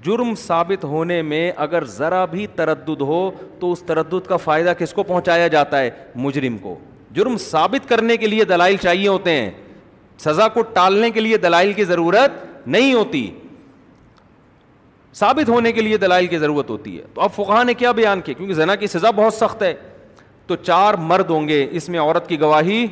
[0.04, 4.92] جرم ثابت ہونے میں اگر ذرا بھی تردد ہو تو اس تردد کا فائدہ کس
[4.92, 6.74] کو پہنچایا جاتا ہے مجرم کو
[7.16, 9.50] جرم ثابت کرنے کے لیے دلائل چاہیے ہوتے ہیں
[10.24, 13.28] سزا کو ٹالنے کے لیے دلائل کی ضرورت نہیں ہوتی
[15.18, 18.20] ثابت ہونے کے لیے دلائل کی ضرورت ہوتی ہے تو اب فقہ نے کیا بیان
[18.24, 19.72] کیا کیونکہ زنا کی سزا بہت سخت ہے
[20.46, 22.86] تو چار مرد ہوں گے اس میں عورت کی گواہی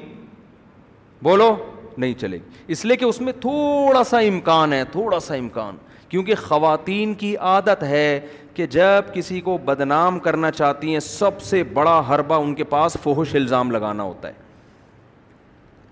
[1.23, 1.55] بولو
[1.99, 5.77] نہیں چلے گی اس لیے کہ اس میں تھوڑا سا امکان ہے تھوڑا سا امکان
[6.09, 8.21] کیونکہ خواتین کی عادت ہے
[8.55, 12.97] کہ جب کسی کو بدنام کرنا چاہتی ہیں سب سے بڑا حربہ ان کے پاس
[13.03, 14.49] فوہش الزام لگانا ہوتا ہے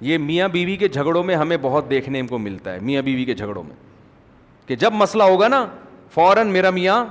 [0.07, 3.35] یہ میاں بیوی کے جھگڑوں میں ہمیں بہت دیکھنے کو ملتا ہے میاں بیوی کے
[3.35, 3.77] جھگڑوں میں
[4.67, 5.65] کہ جب مسئلہ ہوگا نا
[6.15, 7.05] فوراً میرا میاں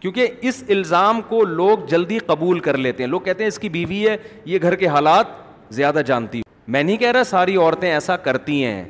[0.00, 3.68] کیونکہ اس الزام کو لوگ جلدی قبول کر لیتے ہیں لوگ کہتے ہیں اس کی
[3.76, 5.26] بیوی ہے یہ گھر کے حالات
[5.74, 8.84] زیادہ جانتی میں نہیں کہہ رہا ساری عورتیں ایسا کرتی ہیں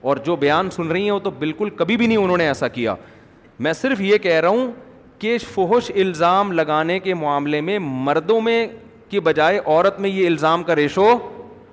[0.00, 2.68] اور جو بیان سن رہی ہیں وہ تو بالکل کبھی بھی نہیں انہوں نے ایسا
[2.68, 2.94] کیا
[3.66, 4.70] میں صرف یہ کہہ رہا ہوں
[5.18, 8.66] کہ فحش الزام لگانے کے معاملے میں مردوں میں
[9.10, 11.08] کی بجائے عورت میں یہ الزام کا ریشو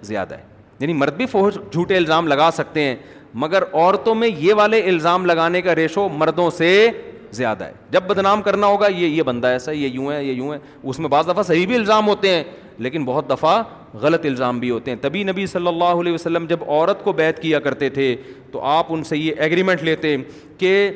[0.04, 0.43] زیادہ ہے
[0.80, 2.95] یعنی مرد بھی فوہش جھوٹے الزام لگا سکتے ہیں
[3.43, 6.88] مگر عورتوں میں یہ والے الزام لگانے کا ریشو مردوں سے
[7.34, 10.32] زیادہ ہے جب بدنام کرنا ہوگا یہ یہ بندہ ایسا ہے یہ یوں ہے یہ
[10.34, 12.43] یوں ہے اس میں بعض دفعہ صحیح بھی الزام ہوتے ہیں
[12.84, 13.62] لیکن بہت دفعہ
[14.02, 17.42] غلط الزام بھی ہوتے ہیں تبھی نبی صلی اللہ علیہ وسلم جب عورت کو بیت
[17.42, 18.16] کیا کرتے تھے
[18.52, 20.16] تو آپ ان سے یہ ایگریمنٹ لیتے
[20.58, 20.90] کہ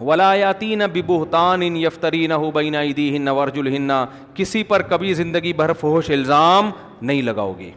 [0.00, 3.58] ولایاتی نہ ببہتان ان یفتری نہ ہو بینا دی ہن نہ ورج
[4.34, 6.70] کسی پر کبھی زندگی بھر فوش الزام
[7.02, 7.70] نہیں لگاؤ گے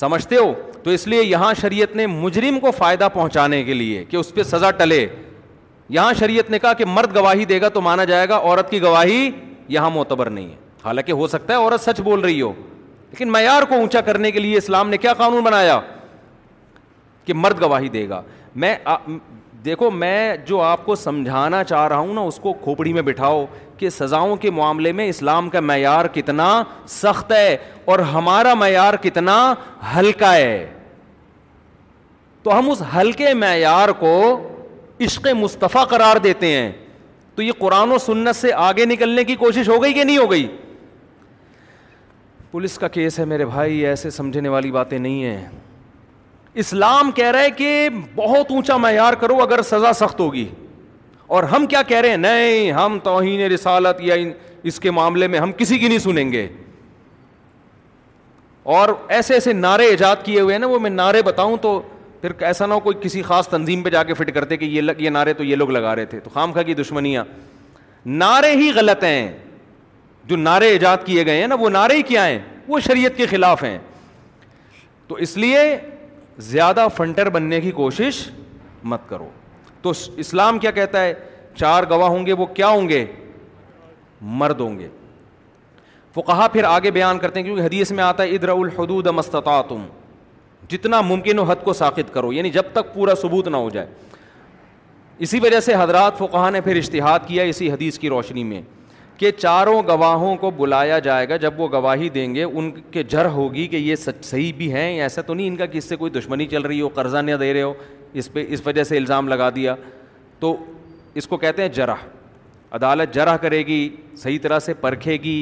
[0.00, 4.16] سمجھتے ہو تو اس لیے یہاں شریعت نے مجرم کو فائدہ پہنچانے کے لیے کہ
[4.16, 5.06] اس پہ سزا ٹلے
[5.94, 8.82] یہاں شریعت نے کہا کہ مرد گواہی دے گا تو مانا جائے گا عورت کی
[8.82, 9.30] گواہی
[9.68, 12.52] یہاں معتبر نہیں ہے حالانکہ ہو سکتا ہے عورت سچ بول رہی ہو
[13.10, 15.80] لیکن معیار کو اونچا کرنے کے لیے اسلام نے کیا قانون بنایا
[17.24, 18.22] کہ مرد گواہی دے گا
[18.54, 18.74] میں
[19.64, 23.44] دیکھو میں جو آپ کو سمجھانا چاہ رہا ہوں نا اس کو کھوپڑی میں بٹھاؤ
[23.78, 26.46] کہ سزاؤں کے معاملے میں اسلام کا معیار کتنا
[26.88, 27.56] سخت ہے
[27.92, 29.36] اور ہمارا معیار کتنا
[29.96, 30.66] ہلکا ہے
[32.42, 34.14] تو ہم اس ہلکے معیار کو
[35.06, 36.70] عشق مصطفیٰ قرار دیتے ہیں
[37.34, 40.30] تو یہ قرآن و سنت سے آگے نکلنے کی کوشش ہو گئی کہ نہیں ہو
[40.30, 40.46] گئی
[42.52, 45.48] پولیس کا کیس ہے میرے بھائی ایسے سمجھنے والی باتیں نہیں ہیں
[46.62, 50.44] اسلام کہہ رہے کہ بہت اونچا معیار کرو اگر سزا سخت ہوگی
[51.36, 54.14] اور ہم کیا کہہ رہے ہیں نہیں ہم توہین رسالت یا
[54.70, 56.46] اس کے معاملے میں ہم کسی کی نہیں سنیں گے
[58.72, 58.88] اور
[59.18, 61.80] ایسے ایسے نعرے ایجاد کیے ہوئے ہیں نا وہ میں نعرے بتاؤں تو
[62.20, 64.64] پھر ایسا نہ ہو کوئی کسی خاص تنظیم پہ جا کے فٹ کرتے کہ
[64.98, 67.24] یہ نعرے تو یہ لوگ لگا رہے تھے تو خام خاں کی دشمنیاں
[68.06, 69.26] نعرے ہی غلط ہیں
[70.28, 73.26] جو نعرے ایجاد کیے گئے ہیں نا وہ نعرے ہی کیا ہیں وہ شریعت کے
[73.26, 73.78] خلاف ہیں
[75.08, 75.58] تو اس لیے
[76.50, 78.28] زیادہ فنٹر بننے کی کوشش
[78.92, 79.28] مت کرو
[79.82, 81.14] تو اسلام کیا کہتا ہے
[81.58, 83.04] چار گواہ ہوں گے وہ کیا ہوں گے
[84.42, 84.88] مرد ہوں گے
[86.26, 89.84] کہا پھر آگے بیان کرتے ہیں کیونکہ حدیث میں آتا ہے الحدود مستتا تم
[90.68, 93.86] جتنا ممکن ہو حد کو ساخت کرو یعنی جب تک پورا ثبوت نہ ہو جائے
[95.26, 98.60] اسی وجہ سے حضرات فقہ نے پھر اشتہاد کیا اسی حدیث کی روشنی میں
[99.22, 103.24] کہ چاروں گواہوں کو بلایا جائے گا جب وہ گواہی دیں گے ان کے جر
[103.34, 106.10] ہوگی کہ یہ سچ صحیح بھی ہیں ایسا تو نہیں ان کا کس سے کوئی
[106.12, 107.72] دشمنی چل رہی ہو قرضہ نہ دے رہے ہو
[108.20, 109.74] اس پہ اس وجہ سے الزام لگا دیا
[110.40, 110.54] تو
[111.20, 112.04] اس کو کہتے ہیں جرح
[112.80, 113.78] عدالت جرا کرے گی
[114.22, 115.36] صحیح طرح سے پرکھے گی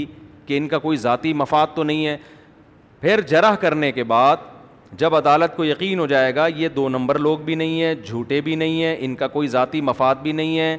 [0.47, 2.17] کہ ان کا کوئی ذاتی مفاد تو نہیں ہے
[3.01, 4.45] پھر جرح کرنے کے بعد
[4.99, 8.41] جب عدالت کو یقین ہو جائے گا یہ دو نمبر لوگ بھی نہیں ہیں جھوٹے
[8.49, 10.77] بھی نہیں ہیں ان کا کوئی ذاتی مفاد بھی نہیں ہے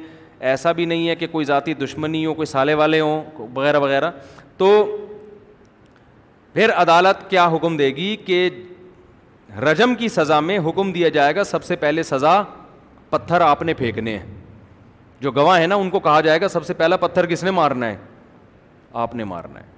[0.50, 4.10] ایسا بھی نہیں ہے کہ کوئی ذاتی دشمنی ہو کوئی سالے والے ہوں وغیرہ وغیرہ
[4.58, 4.66] تو
[6.54, 8.48] پھر عدالت کیا حکم دے گی کہ
[9.68, 12.42] رجم کی سزا میں حکم دیا جائے گا سب سے پہلے سزا
[13.10, 14.24] پتھر آپ نے پھینکنے ہیں
[15.20, 17.50] جو گواہ ہیں نا ان کو کہا جائے گا سب سے پہلا پتھر کس نے
[17.50, 17.96] مارنا ہے
[19.04, 19.70] آپ نے مارنا ہے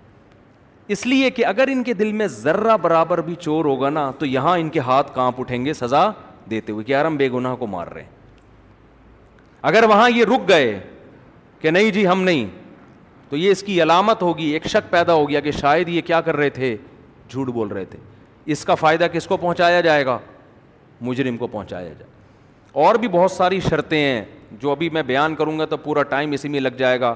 [0.92, 4.26] اس لیے کہ اگر ان کے دل میں ذرہ برابر بھی چور ہوگا نا تو
[4.26, 6.10] یہاں ان کے ہاتھ کانپ اٹھیں گے سزا
[6.50, 8.12] دیتے ہوئے کہ یار ہم بے گناہ کو مار رہے ہیں
[9.68, 10.72] اگر وہاں یہ رک گئے
[11.60, 12.46] کہ نہیں جی ہم نہیں
[13.28, 16.20] تو یہ اس کی علامت ہوگی ایک شک پیدا ہو گیا کہ شاید یہ کیا
[16.20, 16.76] کر رہے تھے
[17.28, 17.98] جھوٹ بول رہے تھے
[18.52, 20.18] اس کا فائدہ کس کو پہنچایا جائے گا
[21.08, 22.12] مجرم کو پہنچایا جائے
[22.86, 24.24] اور بھی بہت ساری شرطیں ہیں
[24.62, 27.14] جو ابھی میں بیان کروں گا تو پورا ٹائم اسی میں لگ جائے گا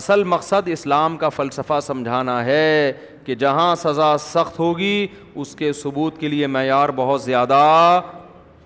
[0.00, 2.92] اصل مقصد اسلام کا فلسفہ سمجھانا ہے
[3.24, 7.60] کہ جہاں سزا سخت ہوگی اس کے ثبوت کے لیے معیار بہت زیادہ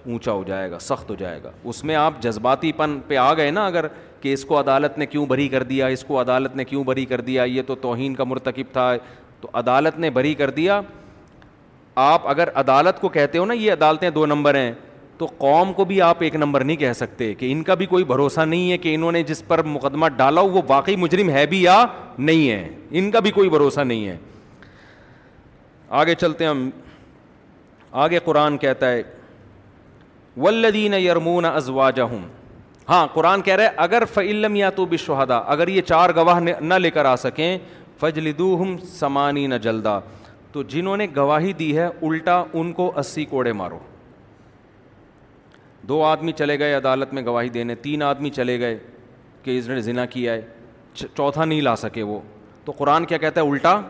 [0.07, 3.33] اونچا ہو جائے گا سخت ہو جائے گا اس میں آپ جذباتی پن پہ آ
[3.37, 3.87] گئے نا اگر
[4.21, 7.05] کہ اس کو عدالت نے کیوں بری کر دیا اس کو عدالت نے کیوں بری
[7.07, 8.93] کر دیا یہ تو توہین کا مرتکب تھا
[9.41, 10.81] تو عدالت نے بری کر دیا
[12.05, 14.73] آپ اگر عدالت کو کہتے ہو نا یہ عدالتیں دو نمبر ہیں
[15.19, 18.05] تو قوم کو بھی آپ ایک نمبر نہیں کہہ سکتے کہ ان کا بھی کوئی
[18.05, 21.45] بھروسہ نہیں ہے کہ انہوں نے جس پر مقدمہ ڈالا ہو وہ واقعی مجرم ہے
[21.47, 21.85] بھی یا
[22.19, 24.17] نہیں ہے ان کا بھی کوئی بھروسہ نہیں ہے
[26.01, 26.69] آگے چلتے ہیں ہم
[28.03, 29.03] آگے قرآن کہتا ہے
[30.41, 30.95] ولدین
[31.45, 32.05] ازوا جا
[32.89, 36.91] ہاں قرآن کہہ رہے اگر فعلم یا تو بشہدا اگر یہ چار گواہ نہ لے
[36.91, 37.57] کر آ سکیں
[38.01, 38.57] فج لدو
[38.93, 39.99] سمانی نہ جلدا
[40.53, 43.79] تو جنہوں نے گواہی دی ہے الٹا ان کو اسی کوڑے مارو
[45.89, 48.79] دو آدمی چلے گئے عدالت میں گواہی دینے تین آدمی چلے گئے
[49.43, 50.43] کہ اس نے ذنا کیا ہے
[51.15, 52.19] چوتھا نہیں لا سکے وہ
[52.65, 53.81] تو قرآن کیا کہتا ہے الٹا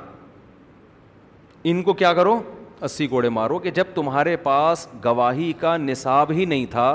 [1.71, 2.41] ان کو کیا کرو
[2.85, 6.87] اسی گوڑے مارو کہ جب تمہارے پاس گواہی کا نصاب ہی نہیں تھا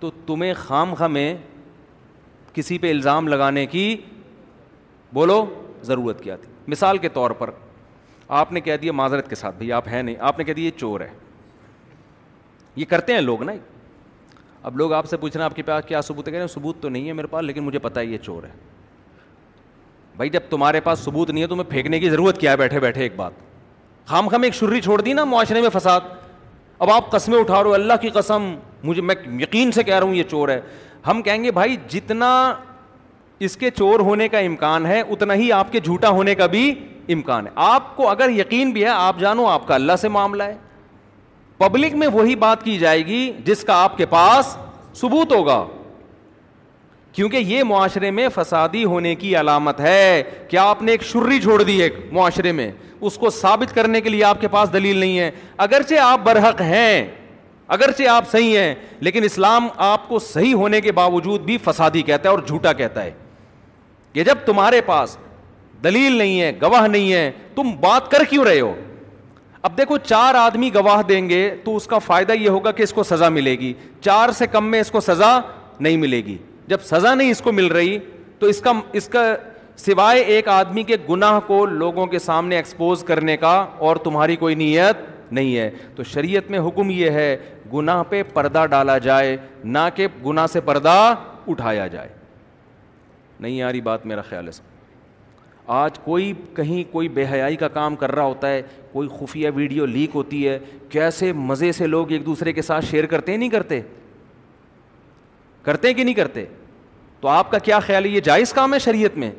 [0.00, 1.34] تو تمہیں خام خمیں
[2.54, 3.84] کسی پہ الزام لگانے کی
[5.14, 5.44] بولو
[5.86, 7.50] ضرورت کیا تھی مثال کے طور پر
[8.38, 10.66] آپ نے کہہ دیا معذرت کے ساتھ بھائی آپ ہیں نہیں آپ نے کہہ دیا
[10.66, 11.08] یہ چور ہے
[12.76, 13.52] یہ کرتے ہیں لوگ نا
[14.62, 16.46] اب لوگ آپ سے پوچھ رہے ہیں آپ کے پاس کیا ثبوت ہے کہہ رہے
[16.46, 18.50] ہیں ثبوت تو نہیں ہے میرے پاس لیکن مجھے پتا ہے یہ چور ہے
[20.16, 22.80] بھائی جب تمہارے پاس ثبوت نہیں ہے تو میں پھینکنے کی ضرورت کیا ہے بیٹھے
[22.80, 23.46] بیٹھے ایک بات
[24.08, 26.00] خام خام ایک شرری چھوڑ دی نا معاشرے میں فساد
[26.84, 28.42] اب آپ قسمیں اٹھا رہے ہو اللہ کی قسم
[28.84, 30.60] مجھے میں یقین سے کہہ رہا ہوں یہ چور ہے
[31.06, 32.30] ہم کہیں گے بھائی جتنا
[33.46, 36.70] اس کے چور ہونے کا امکان ہے اتنا ہی آپ کے جھوٹا ہونے کا بھی
[37.16, 40.42] امکان ہے آپ کو اگر یقین بھی ہے آپ جانو آپ کا اللہ سے معاملہ
[40.52, 40.56] ہے
[41.58, 44.56] پبلک میں وہی بات کی جائے گی جس کا آپ کے پاس
[45.00, 45.64] ثبوت ہوگا
[47.12, 51.62] کیونکہ یہ معاشرے میں فسادی ہونے کی علامت ہے کیا آپ نے ایک شرری چھوڑ
[51.62, 55.18] دی ایک معاشرے میں اس کو ثابت کرنے کے لیے آپ کے پاس دلیل نہیں
[55.18, 55.30] ہے
[55.66, 57.06] اگرچہ آپ برحق ہیں
[57.76, 62.28] اگرچہ آپ صحیح ہیں لیکن اسلام آپ کو صحیح ہونے کے باوجود بھی فسادی کہتا
[62.28, 63.10] ہے اور جھوٹا کہتا ہے
[64.12, 65.16] کہ جب تمہارے پاس
[65.84, 68.74] دلیل نہیں ہے گواہ نہیں ہے تم بات کر کیوں رہے ہو
[69.62, 72.92] اب دیکھو چار آدمی گواہ دیں گے تو اس کا فائدہ یہ ہوگا کہ اس
[72.92, 73.72] کو سزا ملے گی
[74.04, 75.38] چار سے کم میں اس کو سزا
[75.80, 76.36] نہیں ملے گی
[76.68, 77.98] جب سزا نہیں اس کو مل رہی
[78.38, 79.24] تو اس کا اس کا
[79.84, 84.54] سوائے ایک آدمی کے گناہ کو لوگوں کے سامنے ایکسپوز کرنے کا اور تمہاری کوئی
[84.54, 87.36] نیت نہیں ہے تو شریعت میں حکم یہ ہے
[87.74, 90.92] گناہ پہ پردہ ڈالا جائے نہ کہ گناہ سے پردہ
[91.48, 92.08] اٹھایا جائے
[93.40, 94.76] نہیں یاری بات میرا خیال ہے سب
[95.80, 99.86] آج کوئی کہیں کوئی بے حیائی کا کام کر رہا ہوتا ہے کوئی خفیہ ویڈیو
[99.86, 100.58] لیک ہوتی ہے
[100.90, 103.80] کیسے مزے سے لوگ ایک دوسرے کے ساتھ شیئر کرتے نہیں کرتے
[105.68, 106.44] کرتے ہیں کہ نہیں کرتے
[107.20, 109.30] تو آپ کا کیا خیال ہے یہ جائز کام ہے شریعت میں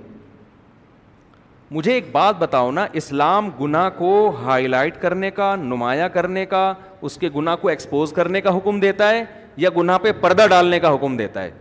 [1.78, 4.10] مجھے ایک بات بتاؤ نا اسلام گنا کو
[4.44, 6.62] ہائی لائٹ کرنے کا نمایاں کرنے کا
[7.10, 9.24] اس کے گنا کو ایکسپوز کرنے کا حکم دیتا ہے
[9.66, 11.52] یا گنا پہ پردہ ڈالنے کا حکم دیتا ہے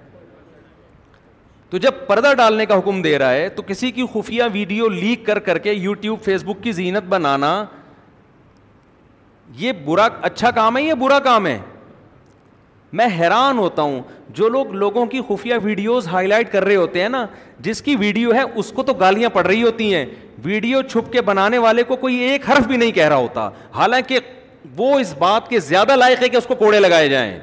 [1.70, 5.24] تو جب پردہ ڈالنے کا حکم دے رہا ہے تو کسی کی خفیہ ویڈیو لیک
[5.26, 7.52] کر کر کے یو ٹیوب فیس بک کی زینت بنانا
[9.64, 11.58] یہ برا اچھا کام ہے یا برا کام ہے
[12.92, 14.00] میں حیران ہوتا ہوں
[14.34, 17.24] جو لوگ لوگوں کی خفیہ ویڈیوز ہائی لائٹ کر رہے ہوتے ہیں نا
[17.64, 20.04] جس کی ویڈیو ہے اس کو تو گالیاں پڑ رہی ہوتی ہیں
[20.44, 24.18] ویڈیو چھپ کے بنانے والے کو کوئی ایک حرف بھی نہیں کہہ رہا ہوتا حالانکہ
[24.76, 27.38] وہ اس بات کے زیادہ لائق ہے کہ اس کو کوڑے لگائے جائیں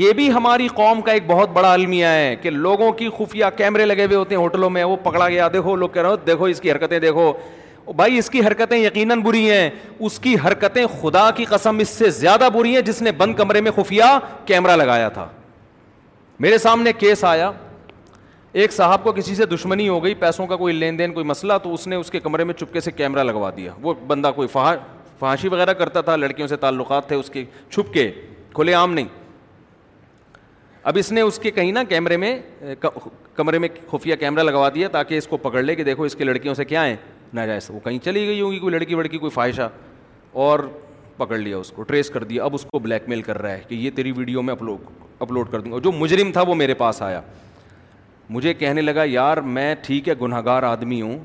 [0.00, 3.86] یہ بھی ہماری قوم کا ایک بہت بڑا المیہ ہے کہ لوگوں کی خفیہ کیمرے
[3.86, 6.44] لگے ہوئے ہوتے ہیں ہوٹلوں میں وہ پکڑا گیا دیکھو لوگ کہہ رہے ہو دیکھو
[6.44, 7.32] اس کی حرکتیں دیکھو
[7.96, 9.68] بھائی اس کی حرکتیں یقیناً بری ہیں
[9.98, 13.60] اس کی حرکتیں خدا کی قسم اس سے زیادہ بری ہیں جس نے بند کمرے
[13.60, 14.04] میں خفیہ
[14.46, 15.26] کیمرہ لگایا تھا
[16.40, 17.50] میرے سامنے کیس آیا
[18.52, 21.52] ایک صاحب کو کسی سے دشمنی ہو گئی پیسوں کا کوئی لین دین کوئی مسئلہ
[21.62, 24.48] تو اس نے اس کے کمرے میں چپکے سے کیمرہ لگوا دیا وہ بندہ کوئی
[24.52, 24.74] فہا
[25.18, 28.10] فحاشی وغیرہ کرتا تھا لڑکیوں سے تعلقات تھے اس کے چھپ کے
[28.54, 29.08] کھلے عام نہیں
[30.82, 32.38] اب اس نے اس کے کہیں نہ کیمرے میں
[33.36, 36.24] کمرے میں خفیہ کیمرہ لگوا دیا تاکہ اس کو پکڑ لے کہ دیکھو اس کے
[36.24, 36.96] لڑکیوں سے کیا ہیں
[37.34, 39.68] ناجائز وہ کہیں چلی گئی ہوگی کوئی لڑکی وڑکی کوئی فائشہ
[40.46, 40.60] اور
[41.16, 43.62] پکڑ لیا اس کو ٹریس کر دیا اب اس کو بلیک میل کر رہا ہے
[43.68, 44.80] کہ یہ تیری ویڈیو میں اپلوڈ
[45.22, 47.20] اپلوڈ کر دوں گا جو مجرم تھا وہ میرے پاس آیا
[48.30, 51.18] مجھے کہنے لگا یار میں ٹھیک ہے گناہ گار آدمی ہوں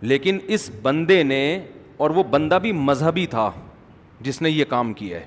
[0.00, 1.44] لیکن اس بندے نے
[1.96, 3.50] اور وہ بندہ بھی مذہبی تھا
[4.20, 5.26] جس نے یہ کام کیا ہے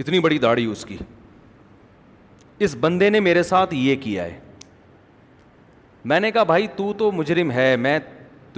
[0.00, 0.96] اتنی بڑی داڑھی اس کی
[2.64, 4.38] اس بندے نے میرے ساتھ یہ کیا ہے
[6.10, 7.98] میں نے کہا بھائی تو تو مجرم ہے میں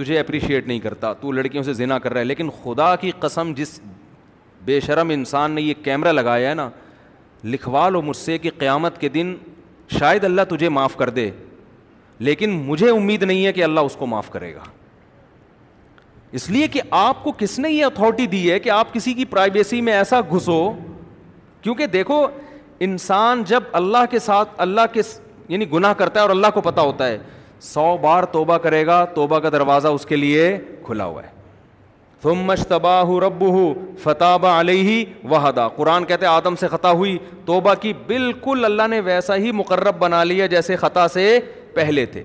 [0.03, 3.51] تجھے اپریشیٹ نہیں کرتا تو لڑکیوں سے زنا کر رہا ہے لیکن خدا کی قسم
[3.55, 3.79] جس
[4.65, 6.69] بے شرم انسان نے یہ کیمرہ لگایا ہے نا
[7.43, 9.33] لکھوا لو مجھ سے کہ قیامت کے دن
[9.99, 11.29] شاید اللہ تجھے معاف کر دے
[12.27, 14.63] لیکن مجھے امید نہیں ہے کہ اللہ اس کو معاف کرے گا
[16.39, 19.25] اس لیے کہ آپ کو کس نے یہ اتھارٹی دی ہے کہ آپ کسی کی
[19.35, 20.59] پرائیویسی میں ایسا گھسو
[21.61, 22.25] کیونکہ دیکھو
[22.89, 25.01] انسان جب اللہ کے ساتھ اللہ کے
[25.47, 27.17] یعنی گناہ کرتا ہے اور اللہ کو پتا ہوتا ہے
[27.61, 30.49] سو بار توبہ کرے گا توبہ کا دروازہ اس کے لیے
[30.85, 31.29] کھلا ہوا ہے
[32.21, 33.65] تم مشتبہ ہو رب ہو
[34.03, 38.99] فتح بہ علیہ وحدا قرآن کہتے آدم سے خطا ہوئی توبہ کی بالکل اللہ نے
[39.05, 41.39] ویسا ہی مقرب بنا لیا جیسے خطا سے
[41.73, 42.23] پہلے تھے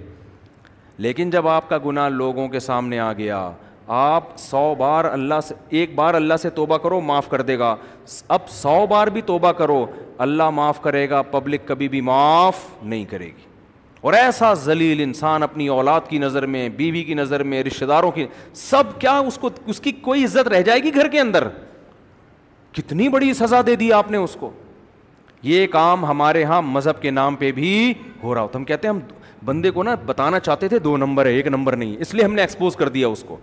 [1.06, 3.48] لیکن جب آپ کا گناہ لوگوں کے سامنے آ گیا
[3.96, 7.74] آپ سو بار اللہ سے ایک بار اللہ سے توبہ کرو معاف کر دے گا
[8.36, 9.84] اب سو بار بھی توبہ کرو
[10.26, 13.44] اللہ معاف کرے گا پبلک کبھی بھی معاف نہیں کرے گی
[14.06, 18.10] اور ایسا ذلیل انسان اپنی اولاد کی نظر میں بیوی کی نظر میں رشتہ داروں
[18.14, 21.46] کی سب کیا اس کو اس کی کوئی عزت رہ جائے گی گھر کے اندر
[22.76, 24.50] کتنی بڑی سزا دے دی آپ نے اس کو
[25.52, 27.72] یہ کام ہمارے یہاں مذہب کے نام پہ بھی
[28.22, 29.00] ہو رہا ہوتا ہم کہتے ہیں ہم
[29.44, 32.34] بندے کو نا بتانا چاہتے تھے دو نمبر ہے ایک نمبر نہیں اس لیے ہم
[32.34, 33.36] نے ایکسپوز کر دیا اس کو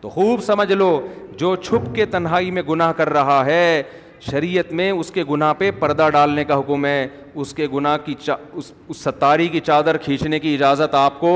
[0.00, 0.90] تو خوب سمجھ لو
[1.38, 3.82] جو چھپ کے تنہائی میں گناہ کر رہا ہے
[4.30, 7.06] شریعت میں اس کے گناہ پہ پردہ ڈالنے کا حکم ہے
[7.42, 11.30] اس کے گناہ کی چا اس ستاری کی چادر کھینچنے کی اجازت آپ کو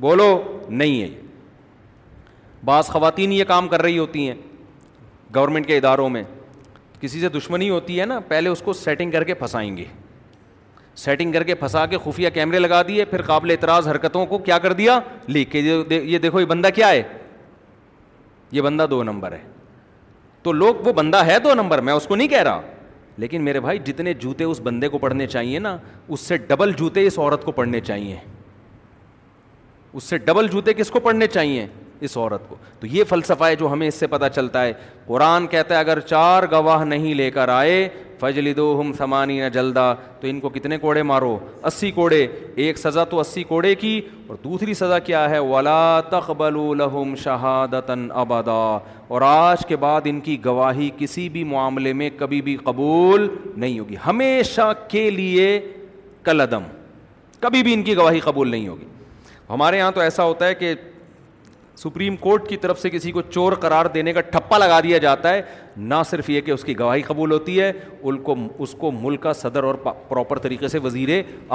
[0.00, 0.28] بولو
[0.68, 1.08] نہیں ہے
[2.64, 4.34] بعض خواتین یہ کام کر رہی ہوتی ہیں
[5.34, 6.22] گورنمنٹ کے اداروں میں
[7.00, 9.84] کسی سے دشمنی ہوتی ہے نا پہلے اس کو سیٹنگ کر کے پھنسائیں گے
[11.04, 14.58] سیٹنگ کر کے پھنسا کے خفیہ کیمرے لگا دیے پھر قابل اعتراض حرکتوں کو کیا
[14.58, 17.02] کر دیا لکھ کے یہ دیکھو یہ بندہ کیا ہے
[18.52, 19.44] یہ بندہ دو نمبر ہے
[20.48, 22.60] تو لوگ وہ بندہ ہے دو نمبر میں اس کو نہیں کہہ رہا
[23.22, 25.76] لیکن میرے بھائی جتنے جوتے اس بندے کو پڑھنے چاہیے نا
[26.08, 28.16] اس سے ڈبل جوتے اس عورت کو پڑھنے چاہیے
[29.92, 31.66] اس سے ڈبل جوتے کس کو پڑھنے چاہیے
[32.06, 34.72] اس عورت کو تو یہ فلسفہ ہے جو ہمیں اس سے پتہ چلتا ہے
[35.06, 37.88] قرآن کہتا ہے اگر چار گواہ نہیں لے کر آئے
[38.20, 42.26] فجل دو ہم سمانی نہ جلدا تو ان کو کتنے کوڑے مارو اسی کوڑے
[42.62, 46.56] ایک سزا تو اسی کوڑے کی اور دوسری سزا کیا ہے ولا تخبل
[47.24, 48.58] شہادتن ابادا
[49.08, 53.78] اور آج کے بعد ان کی گواہی کسی بھی معاملے میں کبھی بھی قبول نہیں
[53.78, 55.58] ہوگی ہمیشہ کے لیے
[56.24, 56.62] کلدم
[57.40, 58.86] کبھی بھی ان کی گواہی قبول نہیں ہوگی
[59.50, 60.74] ہمارے یہاں تو ایسا ہوتا ہے کہ
[61.82, 65.32] سپریم کورٹ کی طرف سے کسی کو چور قرار دینے کا ٹھپا لگا دیا جاتا
[65.34, 65.42] ہے
[65.90, 67.70] نہ صرف یہ کہ اس کی گواہی قبول ہوتی ہے
[68.02, 69.74] ان کو اس کو ملک کا صدر اور
[70.08, 71.08] پراپر طریقے سے وزیر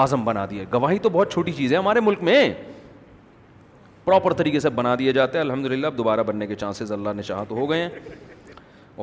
[0.04, 2.38] اعظم بنا دیا گواہی تو بہت چھوٹی چیز ہے ہمارے ملک میں
[4.06, 7.10] پراپر طریقے سے بنا دیا جاتا ہے الحمد للہ اب دوبارہ بننے کے چانسز اللہ
[7.16, 7.90] نے چاہا تو ہو گئے ہیں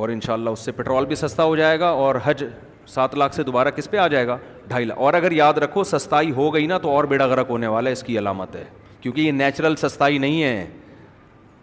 [0.00, 2.44] اور ان شاء اللہ اس سے پٹرول بھی سستا ہو جائے گا اور حج
[2.94, 4.36] سات لاکھ سے دوبارہ کس پہ آ جائے گا
[4.68, 7.66] ڈھائی لاکھ اور اگر یاد رکھو سستائی ہو گئی نا تو اور بیڑا گرک ہونے
[7.74, 8.64] والا ہے اس کی علامت ہے
[9.00, 10.64] کیونکہ یہ نیچرل سستائی نہیں ہے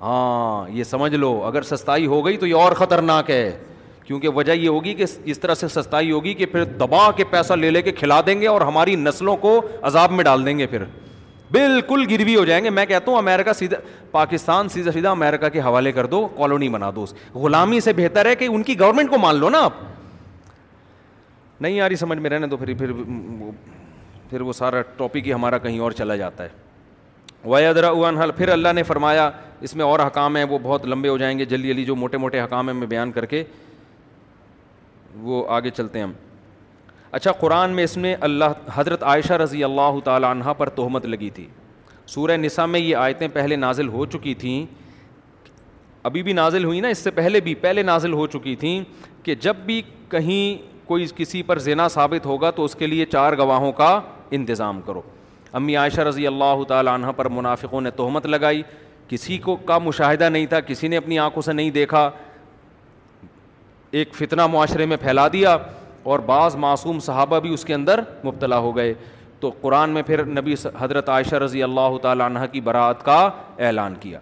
[0.01, 3.57] ہاں یہ سمجھ لو اگر سستا ہو گئی تو یہ اور خطرناک ہے
[4.03, 7.53] کیونکہ وجہ یہ ہوگی کہ اس طرح سے سستائی ہوگی کہ پھر دبا کے پیسہ
[7.53, 10.67] لے لے کے کھلا دیں گے اور ہماری نسلوں کو عذاب میں ڈال دیں گے
[10.67, 10.83] پھر
[11.51, 13.77] بالکل گروی ہو جائیں گے میں کہتا ہوں امیرکا سیدھا
[14.11, 18.35] پاکستان سیدھا سیدھا امریکہ کے حوالے کر دو کالونی بنا دو غلامی سے بہتر ہے
[18.35, 19.81] کہ ان کی گورنمنٹ کو مان لو نا آپ
[21.61, 22.91] نہیں آ رہی سمجھ میں رہنا تو پھر پھر
[24.29, 26.49] پھر وہ سارا ٹاپک ہی ہمارا کہیں اور چلا جاتا ہے
[27.47, 27.57] و
[28.21, 29.29] حل پھر اللہ نے فرمایا
[29.67, 32.17] اس میں اور حکام ہیں وہ بہت لمبے ہو جائیں گے جلدی جلدی جو موٹے
[32.17, 33.43] موٹے حکام ہیں میں بیان کر کے
[35.27, 36.11] وہ آگے چلتے ہیں ہم
[37.17, 41.29] اچھا قرآن میں اس میں اللہ حضرت عائشہ رضی اللہ تعالیٰ عنہ پر تہمت لگی
[41.35, 41.47] تھی
[42.13, 44.65] سورہ نسا میں یہ آیتیں پہلے نازل ہو چکی تھیں
[46.07, 48.81] ابھی بھی نازل ہوئی نا اس سے پہلے بھی پہلے نازل ہو چکی تھیں
[49.23, 53.37] کہ جب بھی کہیں کوئی کسی پر زنا ثابت ہوگا تو اس کے لیے چار
[53.37, 53.99] گواہوں کا
[54.39, 55.01] انتظام کرو
[55.57, 58.61] امی عائشہ رضی اللہ تعالیٰ عنہ پر منافقوں نے تہمت لگائی
[59.09, 62.09] کسی کو کا مشاہدہ نہیں تھا کسی نے اپنی آنکھوں سے نہیں دیکھا
[63.99, 65.55] ایک فتنہ معاشرے میں پھیلا دیا
[66.11, 68.93] اور بعض معصوم صحابہ بھی اس کے اندر مبتلا ہو گئے
[69.39, 73.17] تو قرآن میں پھر نبی حضرت عائشہ رضی اللہ تعالیٰ عنہ کی برات کا
[73.67, 74.19] اعلان کیا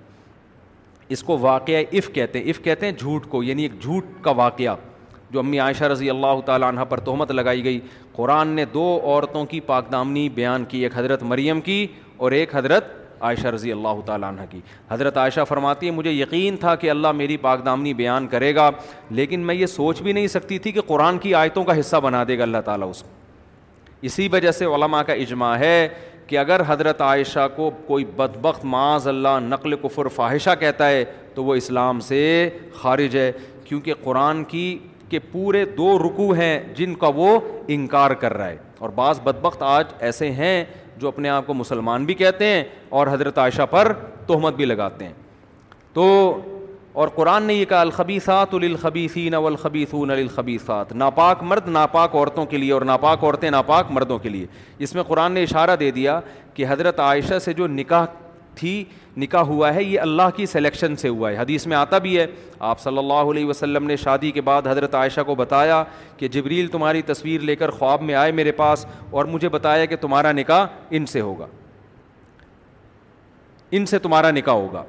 [1.15, 4.31] اس کو واقعہ عف کہتے ہیں عف کہتے ہیں جھوٹ کو یعنی ایک جھوٹ کا
[4.45, 4.75] واقعہ
[5.29, 7.79] جو امی عائشہ رضی اللہ تعالیٰ عنہ پر تہمت لگائی گئی
[8.15, 11.85] قرآن نے دو عورتوں کی پاکدامنی بیان کی ایک حضرت مریم کی
[12.17, 12.93] اور ایک حضرت
[13.27, 14.59] عائشہ رضی اللہ تعالیٰ عنہ کی
[14.89, 18.69] حضرت عائشہ فرماتی ہے مجھے یقین تھا کہ اللہ میری پاکدامنی بیان کرے گا
[19.19, 22.23] لیکن میں یہ سوچ بھی نہیں سکتی تھی کہ قرآن کی آیتوں کا حصہ بنا
[22.27, 23.09] دے گا اللہ تعالیٰ اس کو
[24.09, 25.75] اسی وجہ سے علماء کا اجماع ہے
[26.27, 31.03] کہ اگر حضرت عائشہ کو کوئی بدبخت معاذ اللہ نقل کفر فاحشہ کہتا ہے
[31.35, 32.21] تو وہ اسلام سے
[32.81, 33.31] خارج ہے
[33.65, 34.67] کیونکہ قرآن کی
[35.09, 37.37] کہ پورے دو رکو ہیں جن کا وہ
[37.75, 40.63] انکار کر رہا ہے اور بعض بدبخت آج ایسے ہیں
[40.99, 42.63] جو اپنے آپ کو مسلمان بھی کہتے ہیں
[42.99, 43.91] اور حضرت عائشہ پر
[44.27, 45.13] تہمت بھی لگاتے ہیں
[45.93, 46.07] تو
[47.03, 52.57] اور قرآن نے یہ کہا الخبیسات الخبی سی نولخبیس الخبیسات ناپاک مرد ناپاک عورتوں کے
[52.57, 54.45] لیے اور ناپاک عورتیں ناپاک مردوں کے لیے
[54.85, 56.19] اس میں قرآن نے اشارہ دے دیا
[56.53, 58.05] کہ حضرت عائشہ سے جو نکاح
[58.57, 58.83] تھی
[59.17, 62.25] نکاح ہوا ہے یہ اللہ کی سلیکشن سے ہوا ہے حدیث میں آتا بھی ہے
[62.69, 65.83] آپ صلی اللہ علیہ وسلم نے شادی کے بعد حضرت عائشہ کو بتایا
[66.17, 69.95] کہ جبریل تمہاری تصویر لے کر خواب میں آئے میرے پاس اور مجھے بتایا کہ
[70.01, 71.47] تمہارا نکاح ان سے ہوگا
[73.77, 74.83] ان سے تمہارا نکاح ہوگا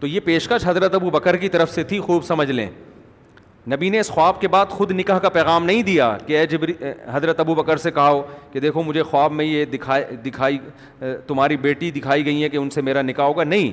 [0.00, 2.68] تو یہ پیشکش حضرت ابو بکر کی طرف سے تھی خوب سمجھ لیں
[3.70, 6.72] نبی نے اس خواب کے بعد خود نکاح کا پیغام نہیں دیا کہ اے جبری
[7.12, 10.58] حضرت ابو بکر سے کہاؤ کہ دیکھو مجھے خواب میں یہ دکھائی دکھائی
[11.26, 13.70] تمہاری بیٹی دکھائی گئی ہیں کہ ان سے میرا نکاح ہوگا نہیں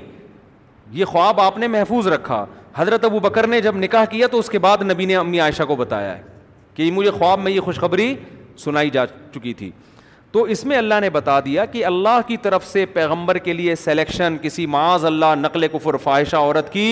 [0.98, 4.50] یہ خواب آپ نے محفوظ رکھا حضرت ابو بکر نے جب نکاح کیا تو اس
[4.50, 6.16] کے بعد نبی نے امی عائشہ کو بتایا
[6.76, 8.14] کہ مجھے خواب میں یہ خوشخبری
[8.64, 9.72] سنائی جا چکی تھی
[10.36, 13.76] تو اس میں اللہ نے بتا دیا کہ اللہ کی طرف سے پیغمبر کے لیے
[13.84, 16.88] سلیکشن کسی معاذ اللہ نقل کفر فائشہ عورت کی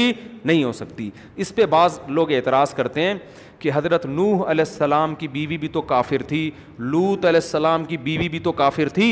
[0.46, 1.10] نہیں ہو سکتی
[1.44, 3.14] اس پہ بعض لوگ اعتراض کرتے ہیں
[3.60, 7.98] کہ حضرت نوح علیہ السلام کی بیوی بھی تو کافر تھی لوت علیہ السلام کی
[8.08, 9.10] بیوی بھی تو کافر تھی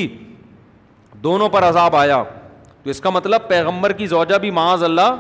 [1.24, 2.24] دونوں پر عذاب آیا
[2.84, 5.16] تو اس کا مطلب پیغمبر کی زوجہ بھی معاذ اللہ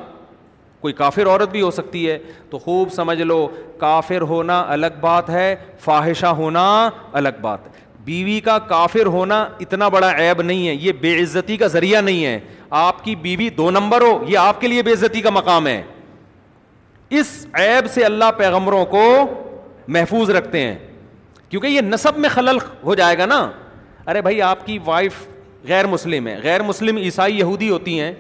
[0.86, 2.18] کوئی کافر عورت بھی ہو سکتی ہے
[2.49, 3.47] تو خوب سمجھ لو
[3.80, 6.64] کافر ہونا الگ بات ہے فاحشہ ہونا
[7.22, 11.58] الگ بات ہے بیوی کا کافر ہونا اتنا بڑا عیب نہیں ہے یہ بے عزتی
[11.58, 12.39] کا ذریعہ نہیں ہے
[12.80, 15.82] آپ کی بیوی دو نمبر ہو یہ آپ کے لیے بے عزتی کا مقام ہے
[17.20, 17.30] اس
[17.60, 19.04] عیب سے اللہ پیغمبروں کو
[19.95, 20.78] محفوظ رکھتے ہیں
[21.49, 23.39] کیونکہ یہ نصب میں خلل ہو جائے گا نا
[24.12, 25.14] ارے بھائی آپ کی وائف
[25.68, 28.12] غیر مسلم ہے غیر مسلم عیسائی یہودی ہوتی ہیں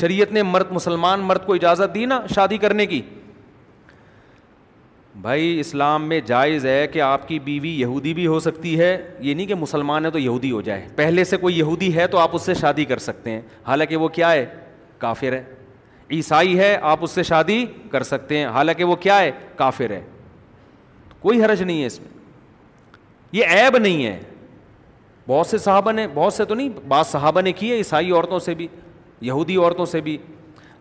[0.00, 3.00] شریعت نے مرد مسلمان مرد کو اجازت دی نا شادی کرنے کی
[5.22, 9.34] بھائی اسلام میں جائز ہے کہ آپ کی بیوی یہودی بھی ہو سکتی ہے یہ
[9.34, 12.30] نہیں کہ مسلمان ہے تو یہودی ہو جائے پہلے سے کوئی یہودی ہے تو آپ
[12.34, 14.44] اس سے شادی کر سکتے ہیں حالانکہ وہ کیا ہے
[14.98, 15.42] کافر ہے
[16.14, 20.00] عیسائی ہے آپ اس سے شادی کر سکتے ہیں حالانکہ وہ کیا ہے کافر ہے
[21.20, 22.12] کوئی حرج نہیں ہے اس میں
[23.36, 24.18] یہ عیب نہیں ہے
[25.28, 28.38] بہت سے صحابہ نے بہت سے تو نہیں بعض صحابہ نے کی ہے عیسائی عورتوں
[28.38, 28.66] سے بھی
[29.20, 30.16] یہودی عورتوں سے بھی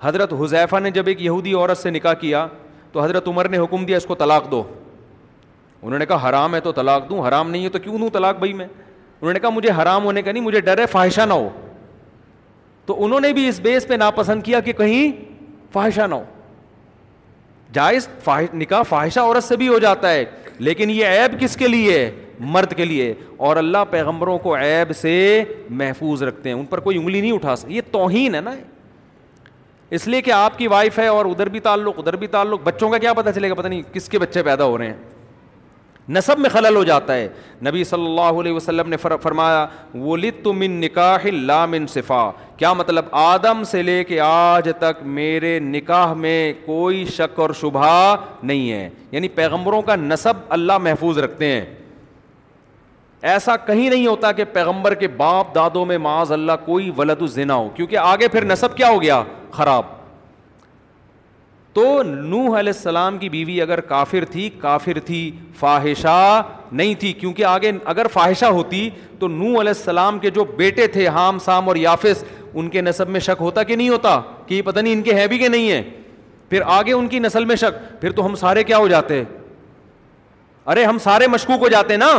[0.02, 2.46] حضرت حذیفہ نے جب ایک یہودی عورت سے نکاح کیا
[2.94, 4.62] تو حضرت عمر نے حکم دیا اس کو طلاق دو
[5.82, 8.38] انہوں نے کہا حرام ہے تو طلاق دوں حرام نہیں ہے تو کیوں دوں طلاق
[8.40, 11.34] بھائی میں انہوں نے کہا مجھے حرام ہونے کا نہیں مجھے ڈر ہے فواہشہ نہ
[11.34, 11.50] ہو
[12.86, 15.12] تو انہوں نے بھی اس بیس پہ ناپسند کیا کہ کہیں
[15.74, 16.24] فواہشہ نہ ہو
[17.74, 18.08] جائز
[18.54, 20.24] نکاح فواہشہ عورت سے بھی ہو جاتا ہے
[20.60, 21.98] لیکن یہ عیب کس کے لیے
[22.56, 23.14] مرد کے لیے
[23.48, 25.14] اور اللہ پیغمبروں کو عیب سے
[25.82, 28.54] محفوظ رکھتے ہیں ان پر کوئی انگلی نہیں اٹھا سکتے توہین ہے نا
[29.96, 32.90] اس لیے کہ آپ کی وائف ہے اور ادھر بھی تعلق ادھر بھی تعلق بچوں
[32.90, 34.96] کا کیا پتا چلے گا پتا نہیں کس کے بچے پیدا ہو رہے ہیں
[36.16, 37.28] نصب میں خلل ہو جاتا ہے
[37.68, 42.22] نبی صلی اللہ علیہ وسلم نے فرمایا وہ من ان نکاح اللہ صفا
[42.58, 48.16] کیا مطلب آدم سے لے کے آج تک میرے نکاح میں کوئی شک اور شبہ
[48.44, 51.62] نہیں ہے یعنی پیغمبروں کا نصب اللہ محفوظ رکھتے ہیں
[53.32, 57.56] ایسا کہیں نہیں ہوتا کہ پیغمبر کے باپ دادوں میں معاذ اللہ کوئی ولد زنا
[57.56, 59.24] ہو کیونکہ آگے پھر نصب کیا ہو گیا
[59.56, 59.86] خراب
[61.76, 65.20] تو نوح علیہ السلام کی بیوی اگر کافر تھی کافر تھی
[65.60, 66.18] فاہشہ
[66.72, 68.90] نہیں تھی کیونکہ آگے اگر فاہشہ ہوتی
[69.20, 72.24] تو نوح علیہ السلام کے جو بیٹے تھے حام سام اور یافس
[72.54, 75.14] ان کے نصب میں شک ہوتا کہ نہیں ہوتا کہ یہ پتہ نہیں ان کے
[75.16, 75.82] ہے بھی کہ نہیں ہے
[76.50, 79.24] پھر آگے ان کی نسل میں شک پھر تو ہم سارے کیا ہو جاتے
[80.74, 82.12] ارے ہم سارے مشکوک ہو جاتے نا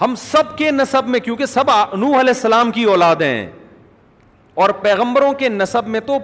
[0.00, 3.50] ہم سب کے نصب میں کیونکہ سب نوح علیہ السلام کی اولاد ہیں
[4.54, 6.18] اور پیغمبروں کے نصب میں تو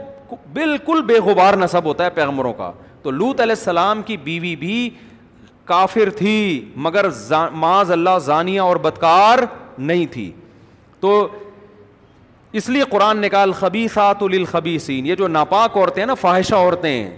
[0.52, 2.70] بالکل بے غبار نصب ہوتا ہے پیغمبروں کا
[3.02, 4.88] تو لوت علیہ السلام کی بیوی بھی
[5.64, 6.34] کافر تھی
[6.86, 7.06] مگر
[7.52, 9.38] معاذ اللہ ذانیہ اور بدکار
[9.78, 10.30] نہیں تھی
[11.00, 11.26] تو
[12.60, 16.90] اس لیے قرآن نکال خبی خاتُلخبی سین یہ جو ناپاک عورتیں ہیں نا فواہشہ عورتیں
[16.90, 17.16] ہیں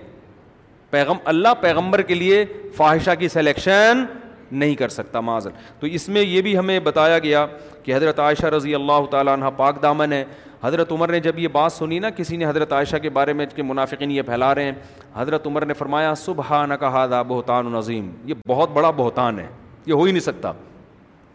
[0.91, 2.45] پیغم اللہ پیغمبر کے لیے
[2.77, 4.05] فواہشہ کی سلیکشن
[4.53, 7.47] نہیں کر سکتا معذر تو اس میں یہ بھی ہمیں بتایا گیا
[7.83, 10.25] کہ حضرت عائشہ رضی اللہ تعالیٰ عنہ پاک دامن ہے
[10.63, 13.47] حضرت عمر نے جب یہ بات سنی نا کسی نے حضرت عائشہ کے بارے میں
[13.55, 14.73] کہ منافقین یہ پھیلا رہے ہیں
[15.15, 19.47] حضرت عمر نے فرمایا صبح نہ کہا دا بہتان عظیم یہ بہت بڑا بہتان ہے
[19.87, 20.53] یہ ہو ہی نہیں سکتا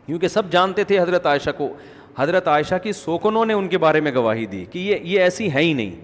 [0.06, 1.70] کیونکہ سب جانتے تھے حضرت عائشہ کو
[2.18, 5.62] حضرت عائشہ کی سوکنوں نے ان کے بارے میں گواہی دی کہ یہ ایسی ہے
[5.64, 5.96] ہی نہیں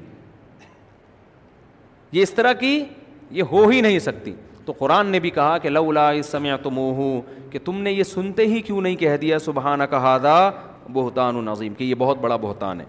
[2.12, 2.84] یہ اس طرح کی
[3.32, 4.34] یہ ہو ہی نہیں سکتی
[4.66, 6.30] تو قرآن نے بھی کہا کہ لولا اس
[6.64, 6.80] تم
[7.52, 10.36] کہ تم نے یہ سنتے ہی کیوں نہیں کہہ دیا سبحانہ کہا دا
[10.94, 12.86] بہتان العظیم کہ یہ بہت بڑا بہتان ہے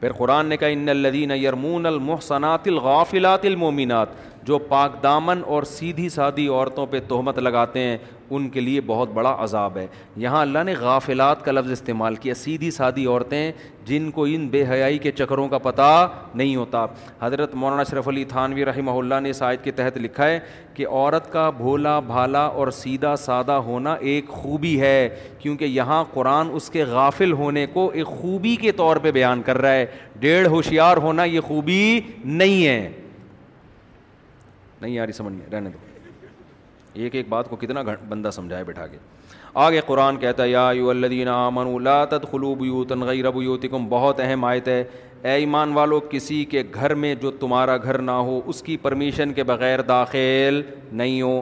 [0.00, 4.08] پھر قرآن نے کہا ان الدین یرمون المحصنات الغافلات المومنات
[4.46, 7.96] جو پاک دامن اور سیدھی سادھی عورتوں پہ تہمت لگاتے ہیں
[8.34, 9.86] ان کے لیے بہت بڑا عذاب ہے
[10.22, 13.50] یہاں اللہ نے غافلات کا لفظ استعمال کیا سیدھی سادھی عورتیں
[13.86, 15.86] جن کو ان بے حیائی کے چکروں کا پتہ
[16.34, 16.84] نہیں ہوتا
[17.20, 20.38] حضرت مولانا اشرف علی تھانوی رحمہ اللہ نے اس آیت کے تحت لکھا ہے
[20.74, 25.08] کہ عورت کا بھولا بھالا اور سیدھا سادہ ہونا ایک خوبی ہے
[25.38, 29.58] کیونکہ یہاں قرآن اس کے غافل ہونے کو ایک خوبی کے طور پہ بیان کر
[29.60, 29.86] رہا ہے
[30.20, 32.88] ڈیڑھ ہوشیار ہونا یہ خوبی نہیں ہے
[34.80, 35.94] نہیں یاری میں رہنے دو
[37.02, 38.98] ایک ایک بات کو کتنا بندہ سمجھائے بٹھا کے
[39.64, 41.28] آگے قرآن کہتا ہے یا الدین
[42.30, 44.82] خلوب یو تنغی رب غیر بیوتکم بہت اہم آیت ہے
[45.22, 49.32] اے ایمان والو کسی کے گھر میں جو تمہارا گھر نہ ہو اس کی پرمیشن
[49.34, 50.60] کے بغیر داخل
[50.92, 51.40] نہیں ہو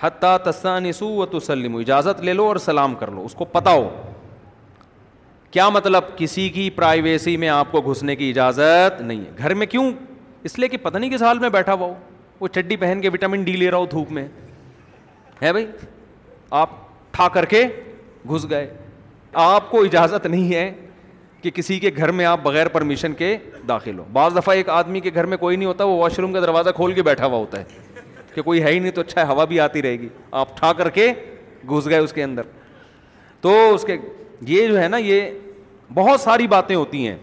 [0.00, 3.88] حتیٰ تسانسو و تسلم اجازت لے لو اور سلام کر لو اس کو پتہ ہو
[5.50, 9.66] کیا مطلب کسی کی پرائیویسی میں آپ کو گھسنے کی اجازت نہیں ہے گھر میں
[9.66, 9.90] کیوں
[10.48, 11.94] اس لیے کہ پتہ نہیں کس حال میں بیٹھا ہوا ہو
[12.40, 14.26] وہ چڈی پہن کے وٹامن ڈی لے رہا ہو دھوپ میں
[15.42, 15.66] ہے بھائی
[16.60, 16.70] آپ
[17.12, 17.64] ٹھا کر کے
[18.30, 18.68] گھس گئے
[19.44, 20.70] آپ کو اجازت نہیں ہے
[21.42, 23.36] کہ کسی کے گھر میں آپ بغیر پرمیشن کے
[23.68, 26.32] داخل ہو بعض دفعہ ایک آدمی کے گھر میں کوئی نہیں ہوتا وہ واش روم
[26.32, 27.96] کا دروازہ کھول کے بیٹھا ہوا ہوتا ہے
[28.34, 30.08] کہ کوئی ہے ہی نہیں تو اچھا ہوا بھی آتی رہے گی
[30.40, 31.12] آپ ٹھا کر کے
[31.70, 32.42] گھس گئے اس کے اندر
[33.40, 33.96] تو اس کے
[34.46, 35.30] یہ جو ہے نا یہ
[35.94, 37.16] بہت ساری باتیں ہوتی ہیں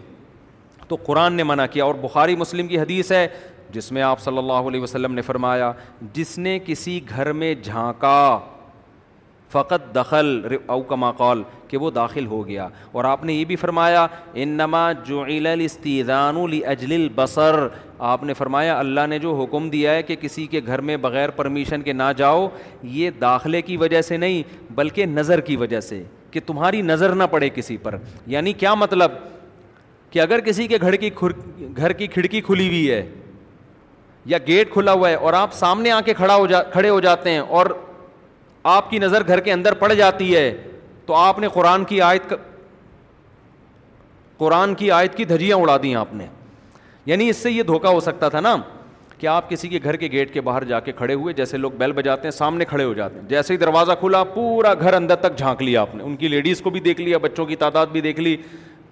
[0.88, 3.26] تو قرآن نے منع کیا اور بخاری مسلم کی حدیث ہے
[3.74, 5.72] جس میں آپ صلی اللہ علیہ وسلم نے فرمایا
[6.14, 8.38] جس نے کسی گھر میں جھانکا
[9.52, 13.56] فقط دخل او کما قول کہ وہ داخل ہو گیا اور آپ نے یہ بھی
[13.56, 14.06] فرمایا
[14.42, 17.56] انما جعل الاستیذان لاجل البصر
[18.12, 21.30] آپ نے فرمایا اللہ نے جو حکم دیا ہے کہ کسی کے گھر میں بغیر
[21.36, 22.46] پرمیشن کے نہ جاؤ
[22.82, 24.42] یہ داخلے کی وجہ سے نہیں
[24.78, 27.96] بلکہ نظر کی وجہ سے کہ تمہاری نظر نہ پڑے کسی پر
[28.26, 29.12] یعنی کیا مطلب
[30.10, 31.10] کہ اگر کسی کے گھر کی
[31.76, 33.02] گھر کی کھڑکی کھلی ہوئی ہے
[34.26, 37.00] یا گیٹ کھلا ہوا ہے اور آپ سامنے آ کے کھڑا ہو جا کھڑے ہو
[37.00, 37.66] جاتے ہیں اور
[38.76, 40.50] آپ کی نظر گھر کے اندر پڑ جاتی ہے
[41.06, 42.32] تو آپ نے قرآن کی آیت
[44.38, 46.26] قرآن کی آیت کی دھجیاں اڑا دی آپ نے
[47.06, 48.56] یعنی اس سے یہ دھوکہ ہو سکتا تھا نا
[49.18, 51.72] کہ آپ کسی کے گھر کے گیٹ کے باہر جا کے کھڑے ہوئے جیسے لوگ
[51.78, 55.16] بیل بجاتے ہیں سامنے کھڑے ہو جاتے ہیں جیسے ہی دروازہ کھلا پورا گھر اندر
[55.20, 57.86] تک جھانک لیا آپ نے ان کی لیڈیز کو بھی دیکھ لیا بچوں کی تعداد
[57.92, 58.36] بھی دیکھ لی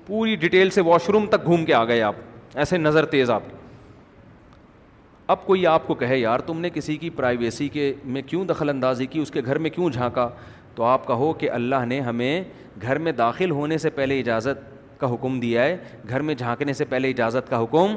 [0.06, 2.14] پوری ڈیٹیل سے واش روم تک گھوم کے آ گئے آپ
[2.54, 3.56] ایسے نظر تیز آپ کی
[5.30, 8.68] اب کوئی آپ کو کہے یار تم نے کسی کی پرائیویسی کے میں کیوں دخل
[8.68, 10.28] اندازی کی اس کے گھر میں کیوں جھانکا
[10.74, 12.42] تو آپ کہو کہ اللہ نے ہمیں
[12.82, 14.68] گھر میں داخل ہونے سے پہلے اجازت
[15.00, 15.76] کا حکم دیا ہے
[16.08, 17.96] گھر میں جھانکنے سے پہلے اجازت کا حکم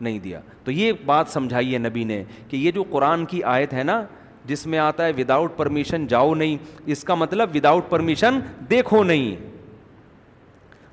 [0.00, 3.72] نہیں دیا تو یہ بات سمجھائی ہے نبی نے کہ یہ جو قرآن کی آیت
[3.74, 4.02] ہے نا
[4.46, 6.56] جس میں آتا ہے وداؤٹ پرمیشن جاؤ نہیں
[6.92, 8.38] اس کا مطلب وداؤٹ پرمیشن
[8.70, 9.36] دیکھو نہیں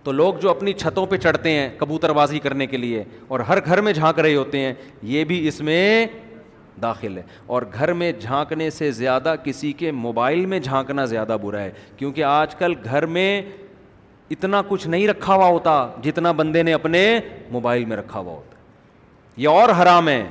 [0.06, 3.60] تو لوگ جو اپنی چھتوں پہ چڑھتے ہیں کبوتر بازی کرنے کے لیے اور ہر
[3.66, 4.74] گھر میں جھانک رہے ہوتے ہیں
[5.14, 6.06] یہ بھی اس میں
[6.82, 7.22] داخل ہے
[7.54, 12.24] اور گھر میں جھانکنے سے زیادہ کسی کے موبائل میں جھانکنا زیادہ برا ہے کیونکہ
[12.24, 13.42] آج کل گھر میں
[14.32, 17.02] اتنا کچھ نہیں رکھا ہوا ہوتا جتنا بندے نے اپنے
[17.52, 18.54] موبائل میں رکھا ہوا ہوتا
[19.42, 20.24] یہ اور حرام ہے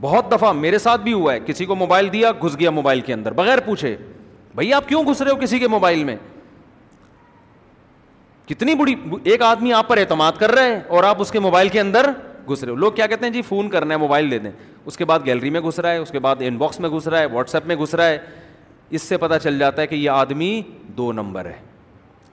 [0.00, 3.12] بہت دفعہ میرے ساتھ بھی ہوا ہے کسی کو موبائل دیا گھس گیا موبائل کے
[3.14, 3.96] اندر بغیر پوچھے
[4.54, 6.16] بھائی آپ کیوں گھس رہے ہو کسی کے موبائل میں
[8.48, 8.94] کتنی بڑی
[9.30, 12.10] ایک آدمی آپ پر اعتماد کر رہا ہے اور آپ اس کے موبائل کے اندر
[12.52, 14.50] گھس رہے ہو لوگ کیا کہتے ہیں جی فون کر رہے ہیں موبائل دیں
[14.84, 17.08] اس کے بعد گیلری میں گھس رہا ہے اس کے بعد ان باکس میں گھس
[17.08, 18.18] رہا ہے واٹس ایپ میں گھس رہا ہے
[18.96, 20.60] اس سے پتہ چل جاتا ہے کہ یہ آدمی
[20.96, 21.56] دو نمبر ہے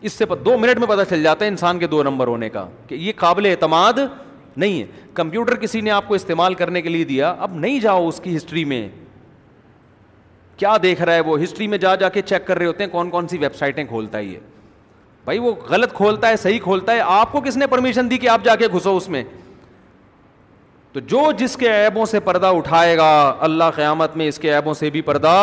[0.06, 2.68] اس سے دو منٹ میں پتہ چل جاتا ہے انسان کے دو نمبر ہونے کا
[2.88, 4.00] کہ یہ قابل اعتماد
[4.56, 8.08] نہیں ہے کمپیوٹر کسی نے آپ کو استعمال کرنے کے لیے دیا اب نہیں جاؤ
[8.08, 8.88] اس کی ہسٹری میں
[10.58, 12.92] کیا دیکھ رہا ہے وہ ہسٹری میں جا جا کے چیک کر رہے ہوتے ہیں
[12.92, 14.38] کون کون سی ویب سائٹیں کھولتا ہے یہ
[15.26, 18.28] بھائی وہ غلط کھولتا ہے صحیح کھولتا ہے آپ کو کس نے پرمیشن دی کہ
[18.30, 19.24] آپ جا کے گھسو اس میں
[20.94, 23.10] تو جو جس کے عیبوں سے پردہ اٹھائے گا
[23.48, 25.34] اللہ قیامت میں اس کے عیبوں سے بھی پردہ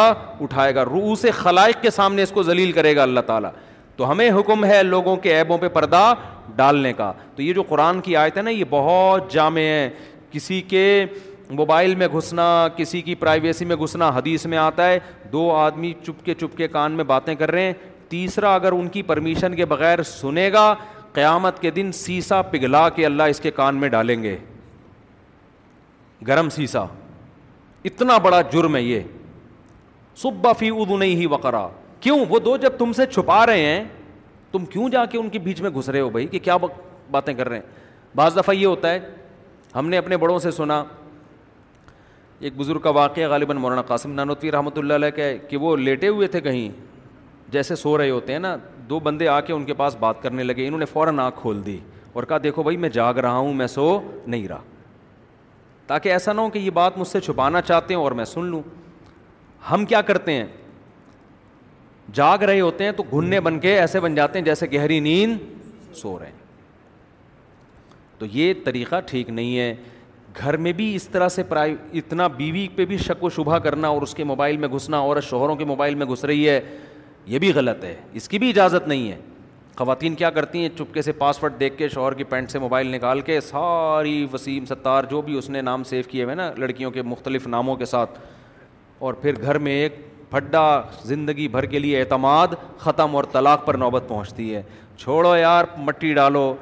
[0.40, 3.50] اٹھائے گا روس خلائق کے سامنے اس کو ذلیل کرے گا اللہ تعالیٰ
[3.96, 6.12] تو ہمیں حکم ہے لوگوں کے عیبوں پہ پردہ
[6.56, 9.88] ڈالنے کا تو یہ جو قرآن کی آیت ہے نا یہ بہت جامع ہے
[10.30, 10.86] کسی کے
[11.58, 14.98] موبائل میں گھسنا کسی کی پرائیویسی میں گھسنا حدیث میں آتا ہے
[15.32, 17.72] دو آدمی چپ کے چپ کے کان میں باتیں کر رہے ہیں
[18.12, 20.62] تیسرا اگر ان کی پرمیشن کے بغیر سنے گا
[21.12, 24.36] قیامت کے دن سیسا پگھلا کے اللہ اس کے کان میں ڈالیں گے
[26.28, 26.84] گرم سیسا
[27.90, 29.00] اتنا بڑا جرم ہے یہ
[30.22, 31.66] صبح فی ادو نہیں ہی وقرا
[32.00, 33.82] کیوں وہ دو جب تم سے چھپا رہے ہیں
[34.52, 36.56] تم کیوں جا کے ان کے بیچ میں گھس رہے ہو بھائی کہ کیا
[37.10, 38.98] باتیں کر رہے ہیں بعض دفعہ یہ ہوتا ہے
[39.74, 40.82] ہم نے اپنے بڑوں سے سنا
[42.46, 46.28] ایک بزرگ کا واقعہ غالباً مولانا قاسم نانوتوی رحمۃ اللہ علیہ کہ وہ لیٹے ہوئے
[46.28, 46.68] تھے کہیں
[47.52, 48.56] جیسے سو رہے ہوتے ہیں نا
[48.90, 51.64] دو بندے آ کے ان کے پاس بات کرنے لگے انہوں نے فوراً آنکھ کھول
[51.66, 51.78] دی
[52.12, 53.88] اور کہا دیکھو بھائی میں جاگ رہا ہوں میں سو
[54.26, 54.60] نہیں رہا
[55.86, 58.44] تاکہ ایسا نہ ہو کہ یہ بات مجھ سے چھپانا چاہتے ہیں اور میں سن
[58.50, 58.60] لوں
[59.70, 60.46] ہم کیا کرتے ہیں
[62.14, 65.94] جاگ رہے ہوتے ہیں تو گھننے بن کے ایسے بن جاتے ہیں جیسے گہری نیند
[65.96, 66.40] سو رہے ہیں
[68.18, 69.74] تو یہ طریقہ ٹھیک نہیں ہے
[70.40, 73.88] گھر میں بھی اس طرح سے پرائی اتنا بیوی پہ بھی شک و شبہ کرنا
[73.94, 76.60] اور اس کے موبائل میں گھسنا اور شوہروں کے موبائل میں گھس رہی ہے
[77.26, 79.16] یہ بھی غلط ہے اس کی بھی اجازت نہیں ہے
[79.76, 83.20] خواتین کیا کرتی ہیں چپکے سے پاسورڈ دیکھ کے شوہر کی پینٹ سے موبائل نکال
[83.28, 87.02] کے ساری وسیم ستار جو بھی اس نے نام سیو کیے ہوئے نا لڑکیوں کے
[87.02, 88.18] مختلف ناموں کے ساتھ
[89.06, 89.96] اور پھر گھر میں ایک
[90.30, 90.64] پھڈا
[91.04, 92.48] زندگی بھر کے لیے اعتماد
[92.78, 94.62] ختم اور طلاق پر نوبت پہنچتی ہے
[94.98, 96.54] چھوڑو یار مٹی ڈالو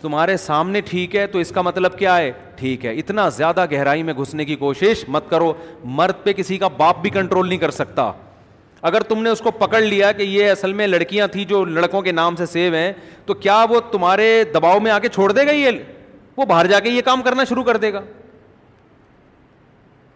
[0.00, 4.02] تمہارے سامنے ٹھیک ہے تو اس کا مطلب کیا ہے ٹھیک ہے اتنا زیادہ گہرائی
[4.08, 5.52] میں گھسنے کی کوشش مت کرو
[6.00, 8.10] مرد پہ کسی کا باپ بھی کنٹرول نہیں کر سکتا
[8.88, 12.00] اگر تم نے اس کو پکڑ لیا کہ یہ اصل میں لڑکیاں تھیں جو لڑکوں
[12.02, 12.92] کے نام سے سیو ہیں
[13.26, 15.78] تو کیا وہ تمہارے دباؤ میں آ کے چھوڑ دے گا یہ
[16.36, 18.00] وہ باہر جا کے یہ کام کرنا شروع کر دے گا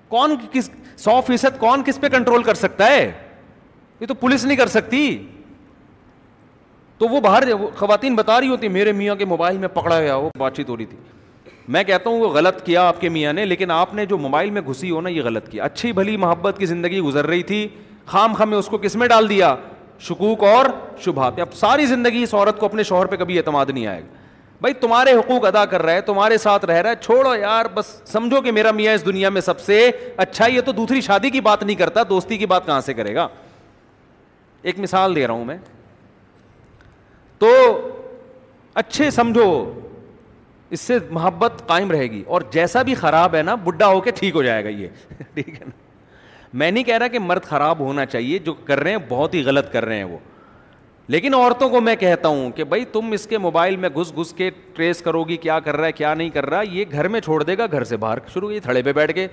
[0.09, 0.71] کون کس
[1.05, 3.11] سو فیصد کون کس پہ کنٹرول کر سکتا ہے
[4.01, 5.05] یہ تو پولیس نہیں کر سکتی
[6.99, 7.43] تو وہ باہر
[7.77, 10.77] خواتین بتا رہی ہوتی میرے میاں کے موبائل میں پکڑا گیا وہ بات چیت ہو
[10.77, 10.99] رہی تھی
[11.75, 14.51] میں کہتا ہوں وہ غلط کیا آپ کے میاں نے لیکن آپ نے جو موبائل
[14.51, 17.67] میں گھسی ہو نا یہ غلط کیا اچھی بھلی محبت کی زندگی گزر رہی تھی
[18.07, 19.55] خام خام اس کو کس میں ڈال دیا
[20.09, 20.67] شکوک اور
[21.05, 24.15] شبہات اب ساری زندگی اس عورت کو اپنے شوہر پہ کبھی اعتماد نہیں آئے گا
[24.61, 27.87] بھائی تمہارے حقوق ادا کر رہا ہے تمہارے ساتھ رہ رہا ہے چھوڑو یار بس
[28.13, 29.81] سمجھو کہ میرا میاں اس دنیا میں سب سے
[30.27, 33.15] اچھا یہ تو دوسری شادی کی بات نہیں کرتا دوستی کی بات کہاں سے کرے
[33.15, 33.27] گا
[34.63, 35.57] ایک مثال دے رہا ہوں میں
[37.39, 37.51] تو
[38.85, 39.51] اچھے سمجھو
[40.77, 44.11] اس سے محبت قائم رہے گی اور جیسا بھی خراب ہے نا بڈھا ہو کے
[44.21, 44.89] ٹھیک ہو جائے گا یہ
[45.35, 45.85] ٹھیک ہے نا
[46.53, 49.43] میں نہیں کہہ رہا کہ مرد خراب ہونا چاہیے جو کر رہے ہیں بہت ہی
[49.45, 50.19] غلط کر رہے ہیں وہ
[51.11, 54.33] لیکن عورتوں کو میں کہتا ہوں کہ بھائی تم اس کے موبائل میں گھس گھس
[54.37, 57.21] کے ٹریس کرو گی کیا کر رہا ہے کیا نہیں کر رہا یہ گھر میں
[57.25, 59.27] چھوڑ دے گا گھر سے باہر شروع یہ تھڑے پہ بیٹھ کے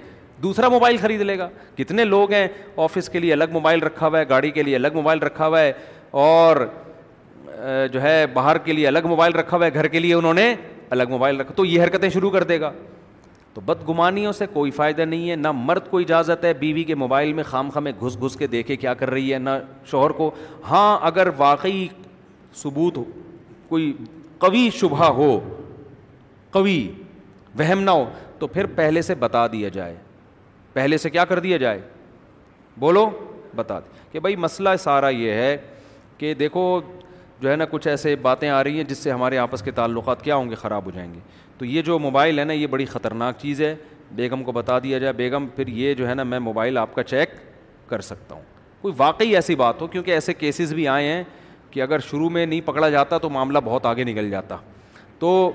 [0.44, 1.48] دوسرا موبائل خرید لے گا
[1.78, 2.48] کتنے لوگ ہیں
[2.84, 5.60] آفس کے لیے الگ موبائل رکھا ہوا ہے گاڑی کے لیے الگ موبائل رکھا ہوا
[5.60, 5.72] ہے
[6.28, 6.66] اور
[7.92, 10.54] جو ہے باہر کے لیے الگ موبائل رکھا ہوا ہے گھر کے لیے انہوں نے
[10.92, 12.72] الگ موبائل رکھا تو یہ حرکتیں شروع کر دے گا
[13.54, 17.34] تو بدگمانیوں سے کوئی فائدہ نہیں ہے نہ مرد کو اجازت ہے بیوی کے موبائل
[17.40, 19.50] میں خام میں گھس گھس کے دیکھے کیا کر رہی ہے نہ
[19.92, 20.30] شوہر کو
[20.70, 21.88] ہاں اگر واقعی
[22.62, 23.04] ثبوت ہو
[23.70, 23.92] کوئی
[24.40, 25.40] قوی شبہ ہو
[26.52, 26.82] قوی
[27.60, 28.06] وہم نہ ہو
[28.40, 29.96] تو پھر پہلے سے بتا دیا جائے
[30.74, 31.80] پہلے سے کیا کر دیا جائے
[32.80, 33.10] بولو
[33.56, 35.56] بتا دیں کہ بھائی مسئلہ سارا یہ ہے
[36.18, 36.80] کہ دیکھو
[37.42, 40.22] جو ہے نا کچھ ایسے باتیں آ رہی ہیں جس سے ہمارے آپس کے تعلقات
[40.24, 41.20] کیا ہوں گے خراب ہو جائیں گے
[41.58, 43.76] تو یہ جو موبائل ہے نا یہ بڑی خطرناک چیز ہے
[44.16, 47.04] بیگم کو بتا دیا جائے بیگم پھر یہ جو ہے نا میں موبائل آپ کا
[47.04, 47.30] چیک
[47.90, 48.42] کر سکتا ہوں
[48.82, 51.24] کوئی واقعی ایسی بات ہو کیونکہ ایسے کیسز بھی آئے ہیں
[51.72, 54.58] کہ اگر شروع میں نہیں پکڑا جاتا تو معاملہ بہت آگے نکل جاتا
[55.20, 55.52] تو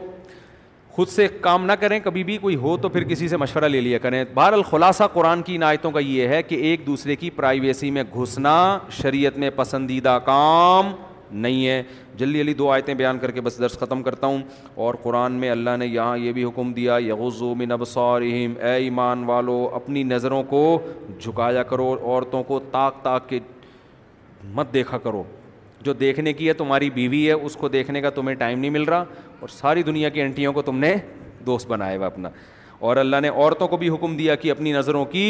[0.93, 3.81] خود سے کام نہ کریں کبھی بھی کوئی ہو تو پھر کسی سے مشورہ لے
[3.81, 7.91] لیا کریں بہر الخلاصہ قرآن کی عنایتوں کا یہ ہے کہ ایک دوسرے کی پرائیویسی
[7.99, 8.55] میں گھسنا
[9.03, 10.93] شریعت میں پسندیدہ کام
[11.31, 11.83] نہیں ہے
[12.19, 14.43] جلدی جلدی دو آیتیں بیان کر کے بس درس ختم کرتا ہوں
[14.85, 19.25] اور قرآن میں اللہ نے یہاں یہ بھی حکم دیا یغز من ابصارہم اے ایمان
[19.25, 20.63] والو اپنی نظروں کو
[21.19, 23.39] جھکایا کرو عورتوں کو تاک تاک کے
[24.55, 25.23] مت دیکھا کرو
[25.85, 28.83] جو دیکھنے کی ہے تمہاری بیوی ہے اس کو دیکھنے کا تمہیں ٹائم نہیں مل
[28.85, 29.05] رہا
[29.41, 30.95] اور ساری دنیا کی انٹیوں کو تم نے
[31.47, 32.29] دوست بنایا ہوا اپنا
[32.87, 35.23] اور اللہ نے عورتوں کو بھی حکم دیا کہ اپنی نظروں کی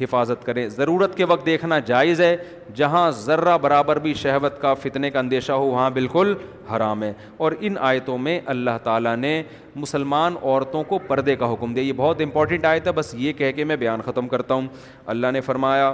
[0.00, 2.36] حفاظت کریں ضرورت کے وقت دیکھنا جائز ہے
[2.76, 6.34] جہاں ذرہ برابر بھی شہوت کا فتنے کا اندیشہ ہو وہاں بالکل
[6.74, 7.12] حرام ہے
[7.44, 9.42] اور ان آیتوں میں اللہ تعالیٰ نے
[9.84, 13.52] مسلمان عورتوں کو پردے کا حکم دیا یہ بہت امپورٹنٹ آیت ہے بس یہ کہہ
[13.56, 14.66] کے میں بیان ختم کرتا ہوں
[15.14, 15.92] اللہ نے فرمایا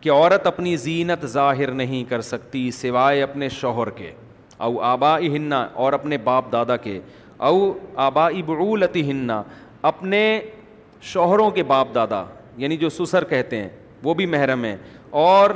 [0.00, 4.10] کہ عورت اپنی زینت ظاہر نہیں کر سکتی سوائے اپنے شوہر کے
[4.64, 6.98] او آبا ہننا اور اپنے باپ دادا کے
[7.46, 7.56] او
[8.02, 9.42] آبا ابعولت ہننا
[9.88, 10.20] اپنے
[11.12, 12.24] شوہروں کے باپ دادا
[12.56, 13.68] یعنی جو سسر کہتے ہیں
[14.02, 14.76] وہ بھی محرم ہیں
[15.22, 15.50] اور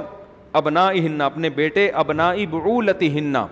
[0.60, 3.46] ابنا ہننا اپنے بیٹے ابنا بعولتی ہننا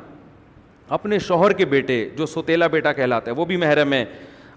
[0.96, 4.04] اپنے شوہر کے بیٹے جو ستیلا بیٹا کہلاتا ہے وہ بھی محرم ہے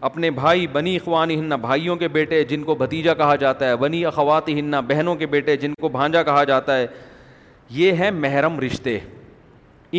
[0.10, 4.04] اپنے بھائی بنی اخوان ہننا بھائیوں کے بیٹے جن کو بھتیجا کہا جاتا ہے بنی
[4.12, 6.86] اخوات ہننا بہنوں کے بیٹے جن کو بھانجا کہا جاتا ہے
[7.80, 8.98] یہ ہیں محرم رشتے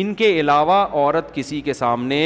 [0.01, 2.21] ان کے علاوہ عورت کسی کے سامنے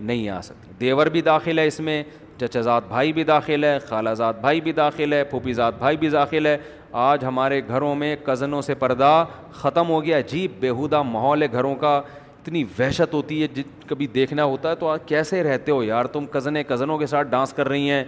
[0.00, 2.02] نہیں آ سکتی دیور بھی داخل ہے اس میں
[2.40, 5.96] چچا زاد بھائی بھی داخل ہے خالہ زاد بھائی بھی داخل ہے پھوپھی زاد بھائی
[5.96, 6.56] بھی داخل ہے
[7.02, 9.24] آج ہمارے گھروں میں کزنوں سے پردہ
[9.60, 11.96] ختم ہو گیا عجیب بیہودہ ماحول ہے گھروں کا
[12.42, 16.04] اتنی وحشت ہوتی ہے جس کبھی دیکھنا ہوتا ہے تو آج کیسے رہتے ہو یار
[16.16, 18.04] تم کزنیں کزنوں کے ساتھ ڈانس کر رہی ہیں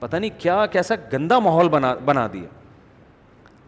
[0.00, 2.60] پتہ نہیں کیا کیسا گندا ماحول بنا بنا دیا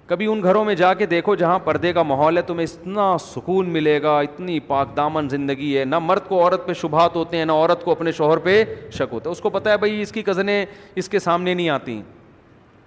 [0.06, 3.68] کبھی ان گھروں میں جا کے دیکھو جہاں پردے کا ماحول ہے تمہیں اتنا سکون
[3.72, 7.44] ملے گا اتنی پاک دامن زندگی ہے نہ مرد کو عورت پہ شبہات ہوتے ہیں
[7.44, 10.12] نہ عورت کو اپنے شوہر پہ شک ہوتا ہے اس کو پتہ ہے بھائی اس
[10.12, 12.00] کی کزنیں اس کے سامنے نہیں آتی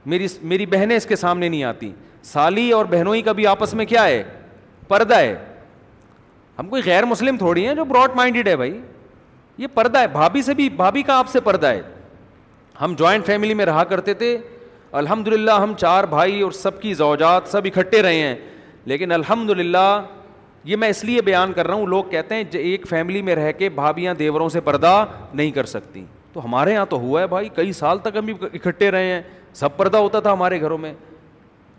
[0.05, 1.91] میری میری بہنیں اس کے سامنے نہیں آتی
[2.24, 4.24] سالی اور بہنوئی کا بھی آپس میں کیا ہے
[4.88, 5.36] پردہ ہے
[6.59, 8.80] ہم کوئی غیر مسلم تھوڑی ہیں جو براڈ مائنڈیڈ ہے بھائی
[9.57, 11.82] یہ پردہ ہے بھابھی سے بھی بھابھی کا آپ سے پردہ ہے
[12.82, 14.38] ہم جوائنٹ فیملی میں رہا کرتے تھے
[14.96, 18.36] الحمد للہ ہم چار بھائی اور سب کی زوجات سب اکٹھے رہے ہیں
[18.86, 20.02] لیکن الحمد للہ
[20.66, 23.52] یہ میں اس لیے بیان کر رہا ہوں لوگ کہتے ہیں ایک فیملی میں رہ
[23.58, 27.50] کے بھابھیاں دیوروں سے پردہ نہیں کر سکتی تو ہمارے یہاں تو ہوا ہے بھائی
[27.56, 29.22] کئی سال تک ہم اکٹھے رہے ہیں
[29.64, 30.94] سب پردہ ہوتا تھا ہمارے گھروں میں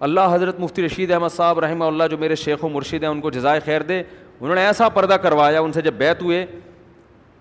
[0.07, 3.21] اللہ حضرت مفتی رشید احمد صاحب رحمہ اللہ جو میرے شیخ و مرشد ہیں ان
[3.21, 4.03] کو جزائے خیر دے
[4.41, 6.45] انہوں نے ایسا پردہ کروایا ان سے جب بیت ہوئے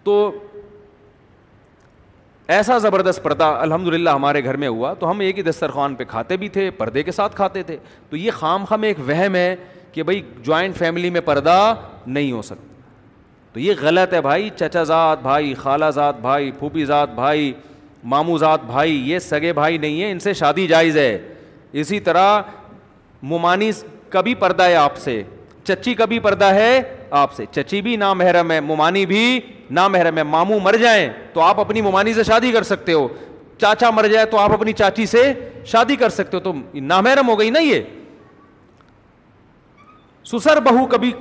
[0.04, 0.16] تو
[2.56, 6.04] ایسا زبردست پردہ الحمد للہ ہمارے گھر میں ہوا تو ہم ایک ہی دسترخوان پہ
[6.08, 7.76] کھاتے بھی تھے پردے کے ساتھ کھاتے تھے
[8.10, 9.56] تو یہ خام خام ایک وہم ہے
[9.94, 11.58] کہ بھائی جوائنٹ فیملی میں پردہ
[12.06, 12.74] نہیں ہو سکتا
[13.54, 17.52] تو یہ غلط ہے بھائی چچا زاد بھائی خالہ زاد بھائی پھوپھی زاد بھائی
[18.14, 21.18] مامو زاد بھائی یہ سگے بھائی نہیں ہیں ان سے شادی جائز ہے
[21.82, 22.42] اسی طرح
[23.34, 23.72] مومانی
[24.10, 25.22] کبھی پردہ ہے آپ سے
[25.68, 29.40] چچی کبھی پردہ ہے آپ سے چچی بھی نا محرم ہے ممانی بھی
[29.78, 30.44] نا محرم
[30.86, 33.08] ہے شادی کر سکتے ہو
[33.62, 35.22] چاچا مر جائے تو آپ اپنی چاچی سے
[35.66, 37.82] شادی کر سکتے ہو تو ہو گئی نا یہ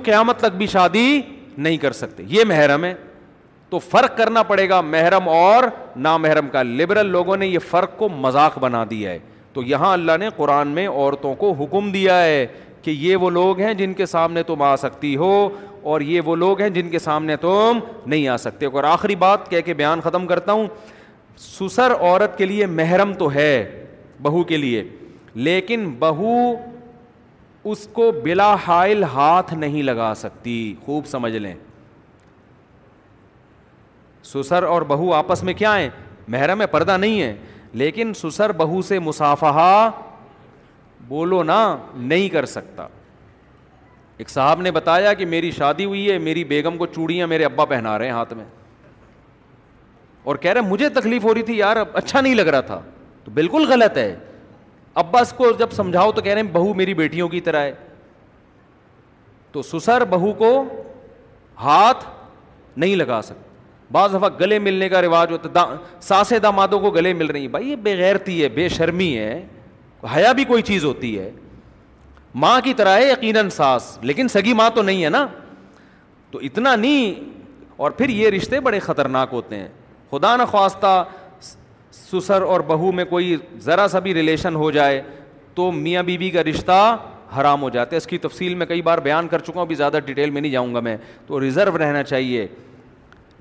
[0.03, 1.21] قیامت تک بھی شادی
[1.57, 2.93] نہیں کر سکتے یہ محرم ہے
[3.69, 5.63] تو فرق کرنا پڑے گا محرم اور
[5.95, 9.19] نامحرم کا لبرل لوگوں نے یہ فرق کو مذاق بنا دیا ہے
[9.53, 12.45] تو یہاں اللہ نے قرآن میں عورتوں کو حکم دیا ہے
[12.81, 15.49] کہ یہ وہ لوگ ہیں جن کے سامنے تم آ سکتی ہو
[15.91, 19.49] اور یہ وہ لوگ ہیں جن کے سامنے تم نہیں آ سکتے اور آخری بات
[19.49, 20.67] کہہ کے بیان ختم کرتا ہوں
[21.39, 23.51] سسر عورت کے لیے محرم تو ہے
[24.21, 24.83] بہو کے لیے
[25.47, 26.33] لیکن بہو
[27.71, 31.53] اس کو بلا حائل ہاتھ نہیں لگا سکتی خوب سمجھ لیں
[34.33, 35.89] سسر اور بہو آپس میں کیا ہے
[36.35, 37.33] محرم ہے پردہ نہیں ہے
[37.83, 39.67] لیکن سسر بہو سے مسافہ
[41.07, 41.61] بولو نا
[41.95, 42.87] نہیں کر سکتا
[44.17, 47.65] ایک صاحب نے بتایا کہ میری شادی ہوئی ہے میری بیگم کو چوڑیاں میرے ابا
[47.65, 48.45] پہنا رہے ہیں ہاتھ میں
[50.27, 52.79] اور کہہ رہے مجھے تکلیف ہو رہی تھی یار اچھا نہیں لگ رہا تھا
[53.23, 54.15] تو بالکل غلط ہے
[55.19, 57.73] اس کو جب سمجھاؤ تو کہہ رہے ہیں بہو میری بیٹیوں کی طرح ہے
[59.51, 60.49] تو سسر بہو کو
[61.63, 62.05] ہاتھ
[62.79, 63.45] نہیں لگا سکتے
[63.91, 65.65] بعض دفعہ گلے ملنے کا رواج ہوتا دا
[66.07, 69.41] ساسے دامادوں کو گلے مل رہی ہیں بھائی یہ بےغیرتی ہے بے شرمی ہے
[70.15, 71.29] حیا بھی کوئی چیز ہوتی ہے
[72.41, 75.25] ماں کی طرح ہے یقیناً ساس لیکن سگی ماں تو نہیں ہے نا
[76.31, 77.23] تو اتنا نہیں
[77.85, 79.67] اور پھر یہ رشتے بڑے خطرناک ہوتے ہیں
[80.11, 81.03] خدا نخواستہ
[81.91, 85.01] سسر اور بہو میں کوئی ذرا سا بھی ریلیشن ہو جائے
[85.55, 86.75] تو میاں بیوی بی کا رشتہ
[87.39, 89.75] حرام ہو جاتا ہے اس کی تفصیل میں کئی بار بیان کر چکا ہوں ابھی
[89.75, 90.95] زیادہ ڈیٹیل میں نہیں جاؤں گا میں
[91.27, 92.47] تو ریزرو رہنا چاہیے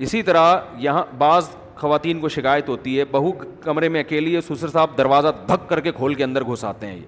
[0.06, 0.54] اسی طرح
[0.86, 3.32] یہاں بعض خواتین کو شکایت ہوتی ہے بہو
[3.64, 6.96] کمرے میں اکیلی ہے سسر صاحب دروازہ دھک کر کے کھول کے اندر گھساتے ہیں
[6.96, 7.04] یہ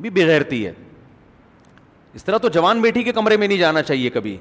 [0.00, 0.72] بھی بغیرتی ہے
[2.16, 4.36] اس طرح تو جوان بیٹی کے کمرے میں نہیں جانا چاہیے کبھی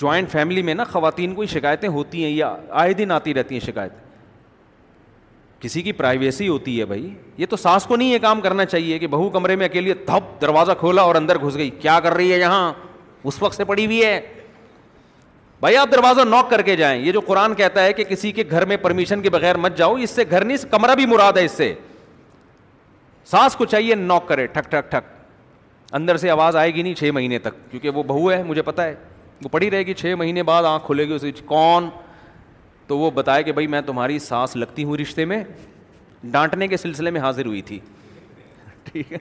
[0.00, 3.64] جوائنٹ فیملی میں نا خواتین کو شکایتیں ہوتی ہیں یا آئے دن آتی رہتی ہیں
[3.66, 3.92] شکایت
[5.60, 8.98] کسی کی پرائیویسی ہوتی ہے بھائی یہ تو ساس کو نہیں یہ کام کرنا چاہیے
[8.98, 12.32] کہ بہو کمرے میں اکیلے تھپ دروازہ کھولا اور اندر گھس گئی کیا کر رہی
[12.32, 12.72] ہے یہاں
[13.28, 14.18] اس وقت سے پڑی ہوئی ہے
[15.60, 18.44] بھائی آپ دروازہ نوک کر کے جائیں یہ جو قرآن کہتا ہے کہ کسی کے
[18.50, 21.44] گھر میں پرمیشن کے بغیر مت جاؤ اس سے گھر نہیں کمرہ بھی مراد ہے
[21.44, 21.72] اس سے
[23.30, 25.12] ساس کو چاہیے نوک کرے ٹھک ٹھک ٹھک
[25.96, 28.84] اندر سے آواز آئے گی نہیں چھ مہینے تک کیونکہ وہ بہو ہے مجھے پتا
[28.84, 28.94] ہے
[29.42, 31.88] وہ پڑی رہے گی چھ مہینے بعد آنکھ کھلے گی اسے کون
[32.86, 35.42] تو وہ بتائے کہ بھائی میں تمہاری سانس لگتی ہوں رشتے میں
[36.30, 37.78] ڈانٹنے کے سلسلے میں حاضر ہوئی تھی
[38.84, 39.18] ٹھیک ہے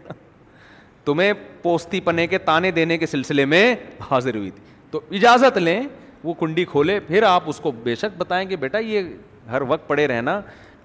[1.06, 3.64] تمہیں پوستی پنے کے تانے دینے کے سلسلے میں
[4.10, 5.82] حاضر ہوئی تھی تو اجازت لیں
[6.24, 9.88] وہ کنڈی کھولے پھر آپ اس کو بے شک بتائیں کہ بیٹا یہ ہر وقت
[9.88, 10.40] پڑے رہنا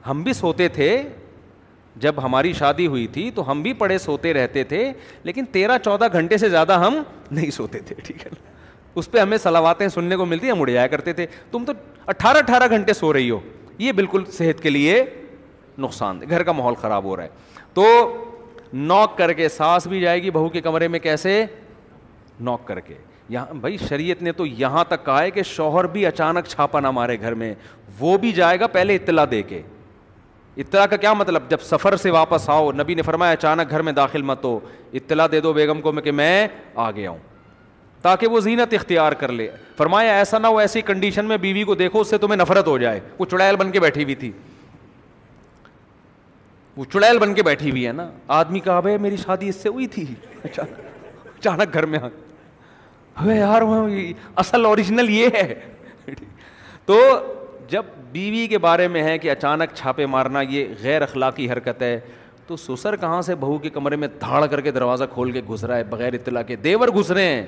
[0.07, 0.91] ہم بھی سوتے تھے
[2.01, 4.93] جب ہماری شادی ہوئی تھی تو ہم بھی پڑے سوتے رہتے تھے
[5.25, 6.97] لیکن تیرہ چودہ گھنٹے سے زیادہ ہم
[7.31, 8.31] نہیں سوتے تھے ٹھیک ہے
[8.99, 11.73] اس پہ ہمیں سلاواتیں سننے کو ملتی ہم اڑ جایا کرتے تھے تم تو
[12.15, 13.39] اٹھارہ اٹھارہ گھنٹے سو رہی ہو
[13.79, 15.03] یہ بالکل صحت کے لیے
[15.79, 17.29] نقصان دہ گھر کا ماحول خراب ہو رہا ہے
[17.75, 17.85] تو
[18.73, 21.45] نوک کر کے سانس بھی جائے گی بہو کے کمرے میں کیسے
[22.49, 22.95] نوک کر کے
[23.29, 26.91] یہاں بھائی شریعت نے تو یہاں تک کہا ہے کہ شوہر بھی اچانک چھاپا نہ
[26.99, 27.55] مارے گھر میں
[27.99, 29.61] وہ بھی جائے گا پہلے اطلاع دے کے
[30.61, 33.93] اطلاع کا کیا مطلب جب سفر سے واپس آؤ نبی نے فرمایا اچانک گھر میں
[33.93, 34.59] داخل مت ہو
[35.01, 36.47] اطلاع دے دو بیگم کو میں کہ میں
[36.85, 37.19] آ گیا ہوں
[38.03, 41.75] تاکہ وہ زینت اختیار کر لے فرمایا ایسا نہ ہو ایسی کنڈیشن میں بیوی کو
[41.75, 44.31] دیکھو اس سے تمہیں نفرت ہو جائے وہ چڑیل بن کے بیٹھی ہوئی تھی
[46.77, 49.69] وہ چڑیل بن کے بیٹھی ہوئی ہے نا آدمی کہا بھائی میری شادی اس سے
[49.69, 50.05] ہوئی تھی
[50.45, 51.99] اچانک گھر میں
[53.39, 53.63] یار
[54.43, 56.15] اصل اوریجنل یہ ہے
[56.87, 56.99] تو
[57.71, 57.83] جب
[58.13, 61.99] بیوی کے بارے میں ہے کہ اچانک چھاپے مارنا یہ غیر اخلاقی حرکت ہے
[62.47, 65.65] تو سسر کہاں سے بہو کے کمرے میں دھاڑ کر کے دروازہ کھول کے گھس
[65.65, 67.45] رہا ہے بغیر اطلاع کے دیور گھس رہے ہیں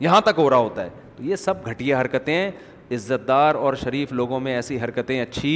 [0.00, 2.48] یہاں تک ہو رہا ہوتا ہے تو یہ سب گھٹیا حرکتیں
[2.94, 5.52] عزت دار اور شریف لوگوں میں ایسی حرکتیں اچھی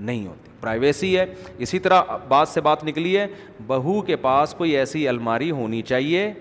[0.00, 1.24] نہیں ہوتی پرائیویسی ہے
[1.64, 3.26] اسی طرح بات سے بات نکلی ہے
[3.66, 6.32] بہو کے پاس کوئی ایسی الماری ہونی چاہیے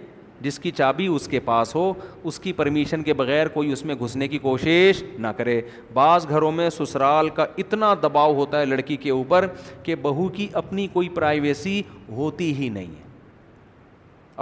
[0.43, 1.91] جس کی چابی اس کے پاس ہو
[2.29, 5.59] اس کی پرمیشن کے بغیر کوئی اس میں گھسنے کی کوشش نہ کرے
[5.93, 9.47] بعض گھروں میں سسرال کا اتنا دباؤ ہوتا ہے لڑکی کے اوپر
[9.83, 11.81] کہ بہو کی اپنی کوئی پرائیویسی
[12.17, 13.01] ہوتی ہی نہیں ہے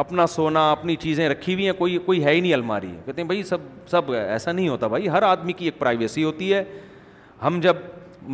[0.03, 3.27] اپنا سونا اپنی چیزیں رکھی ہوئی ہیں کوئی کوئی ہے ہی نہیں الماری کہتے ہیں
[3.27, 6.63] بھائی سب سب ایسا نہیں ہوتا بھائی ہر آدمی کی ایک پرائیویسی ہوتی ہے
[7.43, 7.77] ہم جب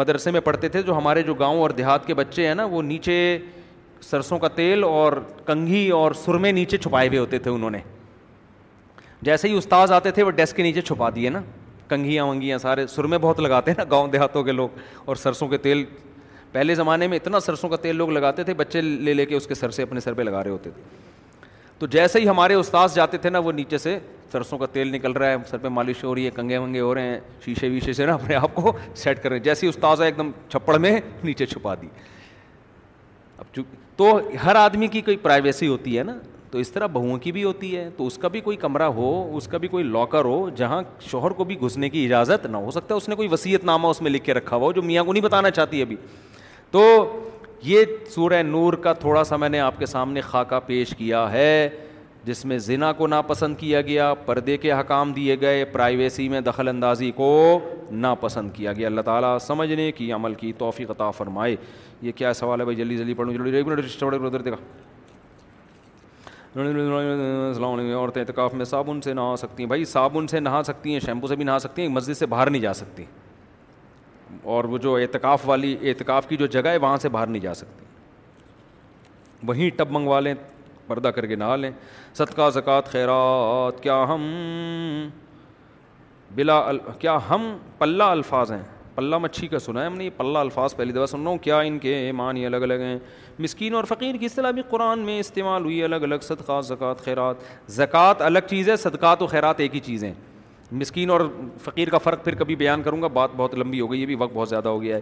[0.02, 2.82] مدرسے میں پڑھتے تھے جو ہمارے جو گاؤں اور دیہات کے بچے ہیں نا وہ
[2.84, 3.16] نیچے
[4.06, 5.14] سرسوں کا تیل اور
[5.46, 7.78] کنگھی اور سرمے نیچے چھپائے ہوئے ہوتے تھے انہوں نے
[9.22, 11.42] جیسے ہی استاذ آتے تھے وہ ڈیسک کے نیچے چھپا دیے نا
[11.90, 14.70] کنگھیاں ونگیاں سارے سرمے بہت لگاتے ہیں نا گاؤں دیہاتوں کے لوگ
[15.06, 15.84] اور سرسوں کے تیل
[16.52, 19.48] پہلے زمانے میں اتنا سرسوں کا تیل لوگ لگاتے تھے بچے لے لے کے اس
[19.48, 20.82] کے سر سے اپنے سر پہ لگا رہے ہوتے تھے
[21.80, 23.98] تو جیسے ہی ہمارے استاذ جاتے تھے نا وہ نیچے سے
[24.32, 26.94] سرسوں کا تیل نکل رہا ہے سر پہ مالش ہو رہی ہے کنگے ونگے ہو
[26.96, 29.70] رہے ہیں شیشے ویشے سے نا اپنے آپ کو سیٹ کر رہے ہیں جیسے ہی
[29.70, 31.88] استاذ ایک دم چھپڑ میں نیچے چھپا دی
[33.38, 34.10] اب چونکہ تو
[34.46, 36.16] ہر آدمی کی کوئی پرائیویسی ہوتی ہے نا
[36.52, 39.08] تو اس طرح بہوؤں کی بھی ہوتی ہے تو اس کا بھی کوئی کمرہ ہو
[39.38, 42.72] اس کا بھی کوئی لاکر ہو جہاں شوہر کو بھی گھسنے کی اجازت نہ ہو
[42.72, 44.82] سکتا ہے اس نے کوئی وصیت نامہ اس میں لکھ کے رکھا ہوا ہو جو
[44.92, 45.96] میاں کو نہیں بتانا چاہتی ابھی
[46.72, 46.84] تو
[47.72, 47.84] یہ
[48.16, 51.52] سورہ نور کا تھوڑا سا میں نے آپ کے سامنے خاکہ پیش کیا ہے
[52.26, 56.68] جس میں زنا کو ناپسند کیا گیا پردے کے حکام دیے گئے پرائیویسی میں دخل
[56.68, 57.30] اندازی کو
[58.06, 61.56] ناپسند کیا گیا اللہ تعالیٰ سمجھنے کی عمل کی توفیق عطا فرمائے
[62.02, 64.64] یہ کیا سوال ہے بھائی جلدی جلدی پڑھوں جلدی دیکھا
[66.58, 70.94] السلام علیکم عورتیں اعتکاف میں صابن سے نہا سکتی ہیں بھائی صابن سے نہا سکتی
[70.94, 73.04] ہیں شیمپو سے بھی نہا سکتی ہیں مسجد سے باہر نہیں جا سکتی
[74.54, 77.54] اور وہ جو اعتکاف والی اعتکاف کی جو جگہ ہے وہاں سے باہر نہیں جا
[77.54, 80.34] سکتی وہیں ٹب منگوا لیں
[80.88, 81.72] پردہ کر کے نہا لیں
[82.18, 84.26] صدقہ زکوٰۃ خیرات کیا ہم
[86.36, 88.62] بلا ال کیا ہم پلہ الفاظ ہیں
[88.98, 91.38] پلہ مچھی کا سنا ہے ہم نے یہ پلہ الفاظ پہلی دفعہ سن رہا ہوں
[91.42, 92.98] کیا ان کے معنی الگ الگ ہیں
[93.40, 97.44] مسکین اور فقیر کی اصطلاح بھی قرآن میں استعمال ہوئی الگ الگ صدقات زکوٰۃ خیرات
[97.72, 100.14] زکوٰۃ الگ چیز ہے صدقات و خیرات ایک ہی چیز ہیں
[100.80, 101.22] مسکین اور
[101.64, 104.16] فقیر کا فرق پھر کبھی بیان کروں گا بات بہت لمبی ہو گئی یہ بھی
[104.20, 105.02] وقت بہت زیادہ ہو گیا ہے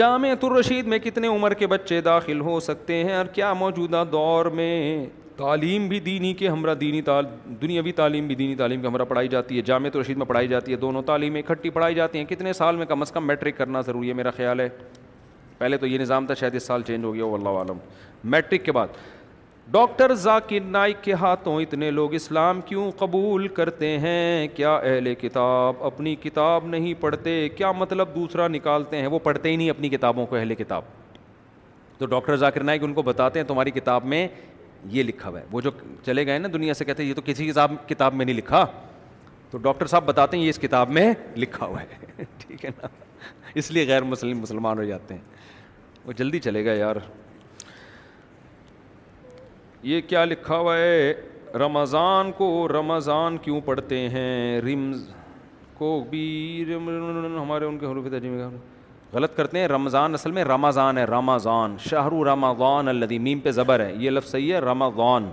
[0.00, 4.46] جامع الرشید میں کتنے عمر کے بچے داخل ہو سکتے ہیں اور کیا موجودہ دور
[4.60, 4.72] میں
[5.40, 7.24] تعلیم بھی دینی کے ہمراہ دینی تال
[7.60, 10.72] دنیاوی تعلیم بھی دینی تعلیم کے ہمراہ پڑھائی جاتی ہے جامع رشید میں پڑھائی جاتی
[10.72, 13.80] ہے دونوں تعلیم اکٹھی پڑھائی جاتی ہیں کتنے سال میں کم از کم میٹرک کرنا
[13.86, 14.68] ضروری ہے میرا خیال ہے
[15.58, 17.78] پہلے تو یہ نظام تھا شاید اس سال چینج ہو گیا وہ اللہ عالم
[18.36, 19.00] میٹرک کے بعد
[19.78, 25.82] ڈاکٹر ذاکر نائک کے ہاتھوں اتنے لوگ اسلام کیوں قبول کرتے ہیں کیا اہل کتاب
[25.92, 30.26] اپنی کتاب نہیں پڑھتے کیا مطلب دوسرا نکالتے ہیں وہ پڑھتے ہی نہیں اپنی کتابوں
[30.26, 30.84] کو اہل کتاب
[31.98, 34.26] تو ڈاکٹر ذاکر نائک ان کو بتاتے ہیں تمہاری کتاب میں
[34.88, 35.70] یہ لکھا ہوا ہے وہ جو
[36.06, 37.50] چلے گئے نا دنیا سے کہتے ہیں یہ تو کسی
[37.88, 38.64] کتاب میں نہیں لکھا
[39.50, 42.86] تو ڈاکٹر صاحب بتاتے ہیں یہ اس کتاب میں لکھا ہوا ہے ٹھیک ہے نا
[43.60, 45.22] اس لیے غیر مسلم مسلمان ہو جاتے ہیں
[46.04, 46.96] وہ جلدی چلے گا یار
[49.82, 51.12] یہ کیا لکھا ہوا ہے
[51.58, 55.06] رمضان کو رمضان کیوں پڑھتے ہیں رمز
[55.78, 56.24] کو بھی
[56.74, 58.06] ہمارے ان کے حروف
[59.14, 62.22] غلط کرتے ہیں رمضان اصل میں رمضان ہے رمضان شاہ رو
[62.62, 65.30] الدی میم پہ زبر ہے یہ لفظ صحیح ہے رمضان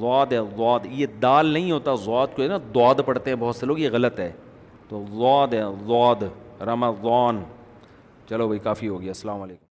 [0.00, 3.56] گون ہے وعد یہ دال نہیں ہوتا وعد کو ہے نا دعد پڑھتے ہیں بہت
[3.56, 4.30] سے لوگ یہ غلط ہے
[4.88, 5.04] تو
[5.52, 5.62] ہے
[5.92, 6.22] وعد
[6.72, 7.42] رمضان
[8.28, 9.67] چلو بھائی کافی ہو گیا السلام علیکم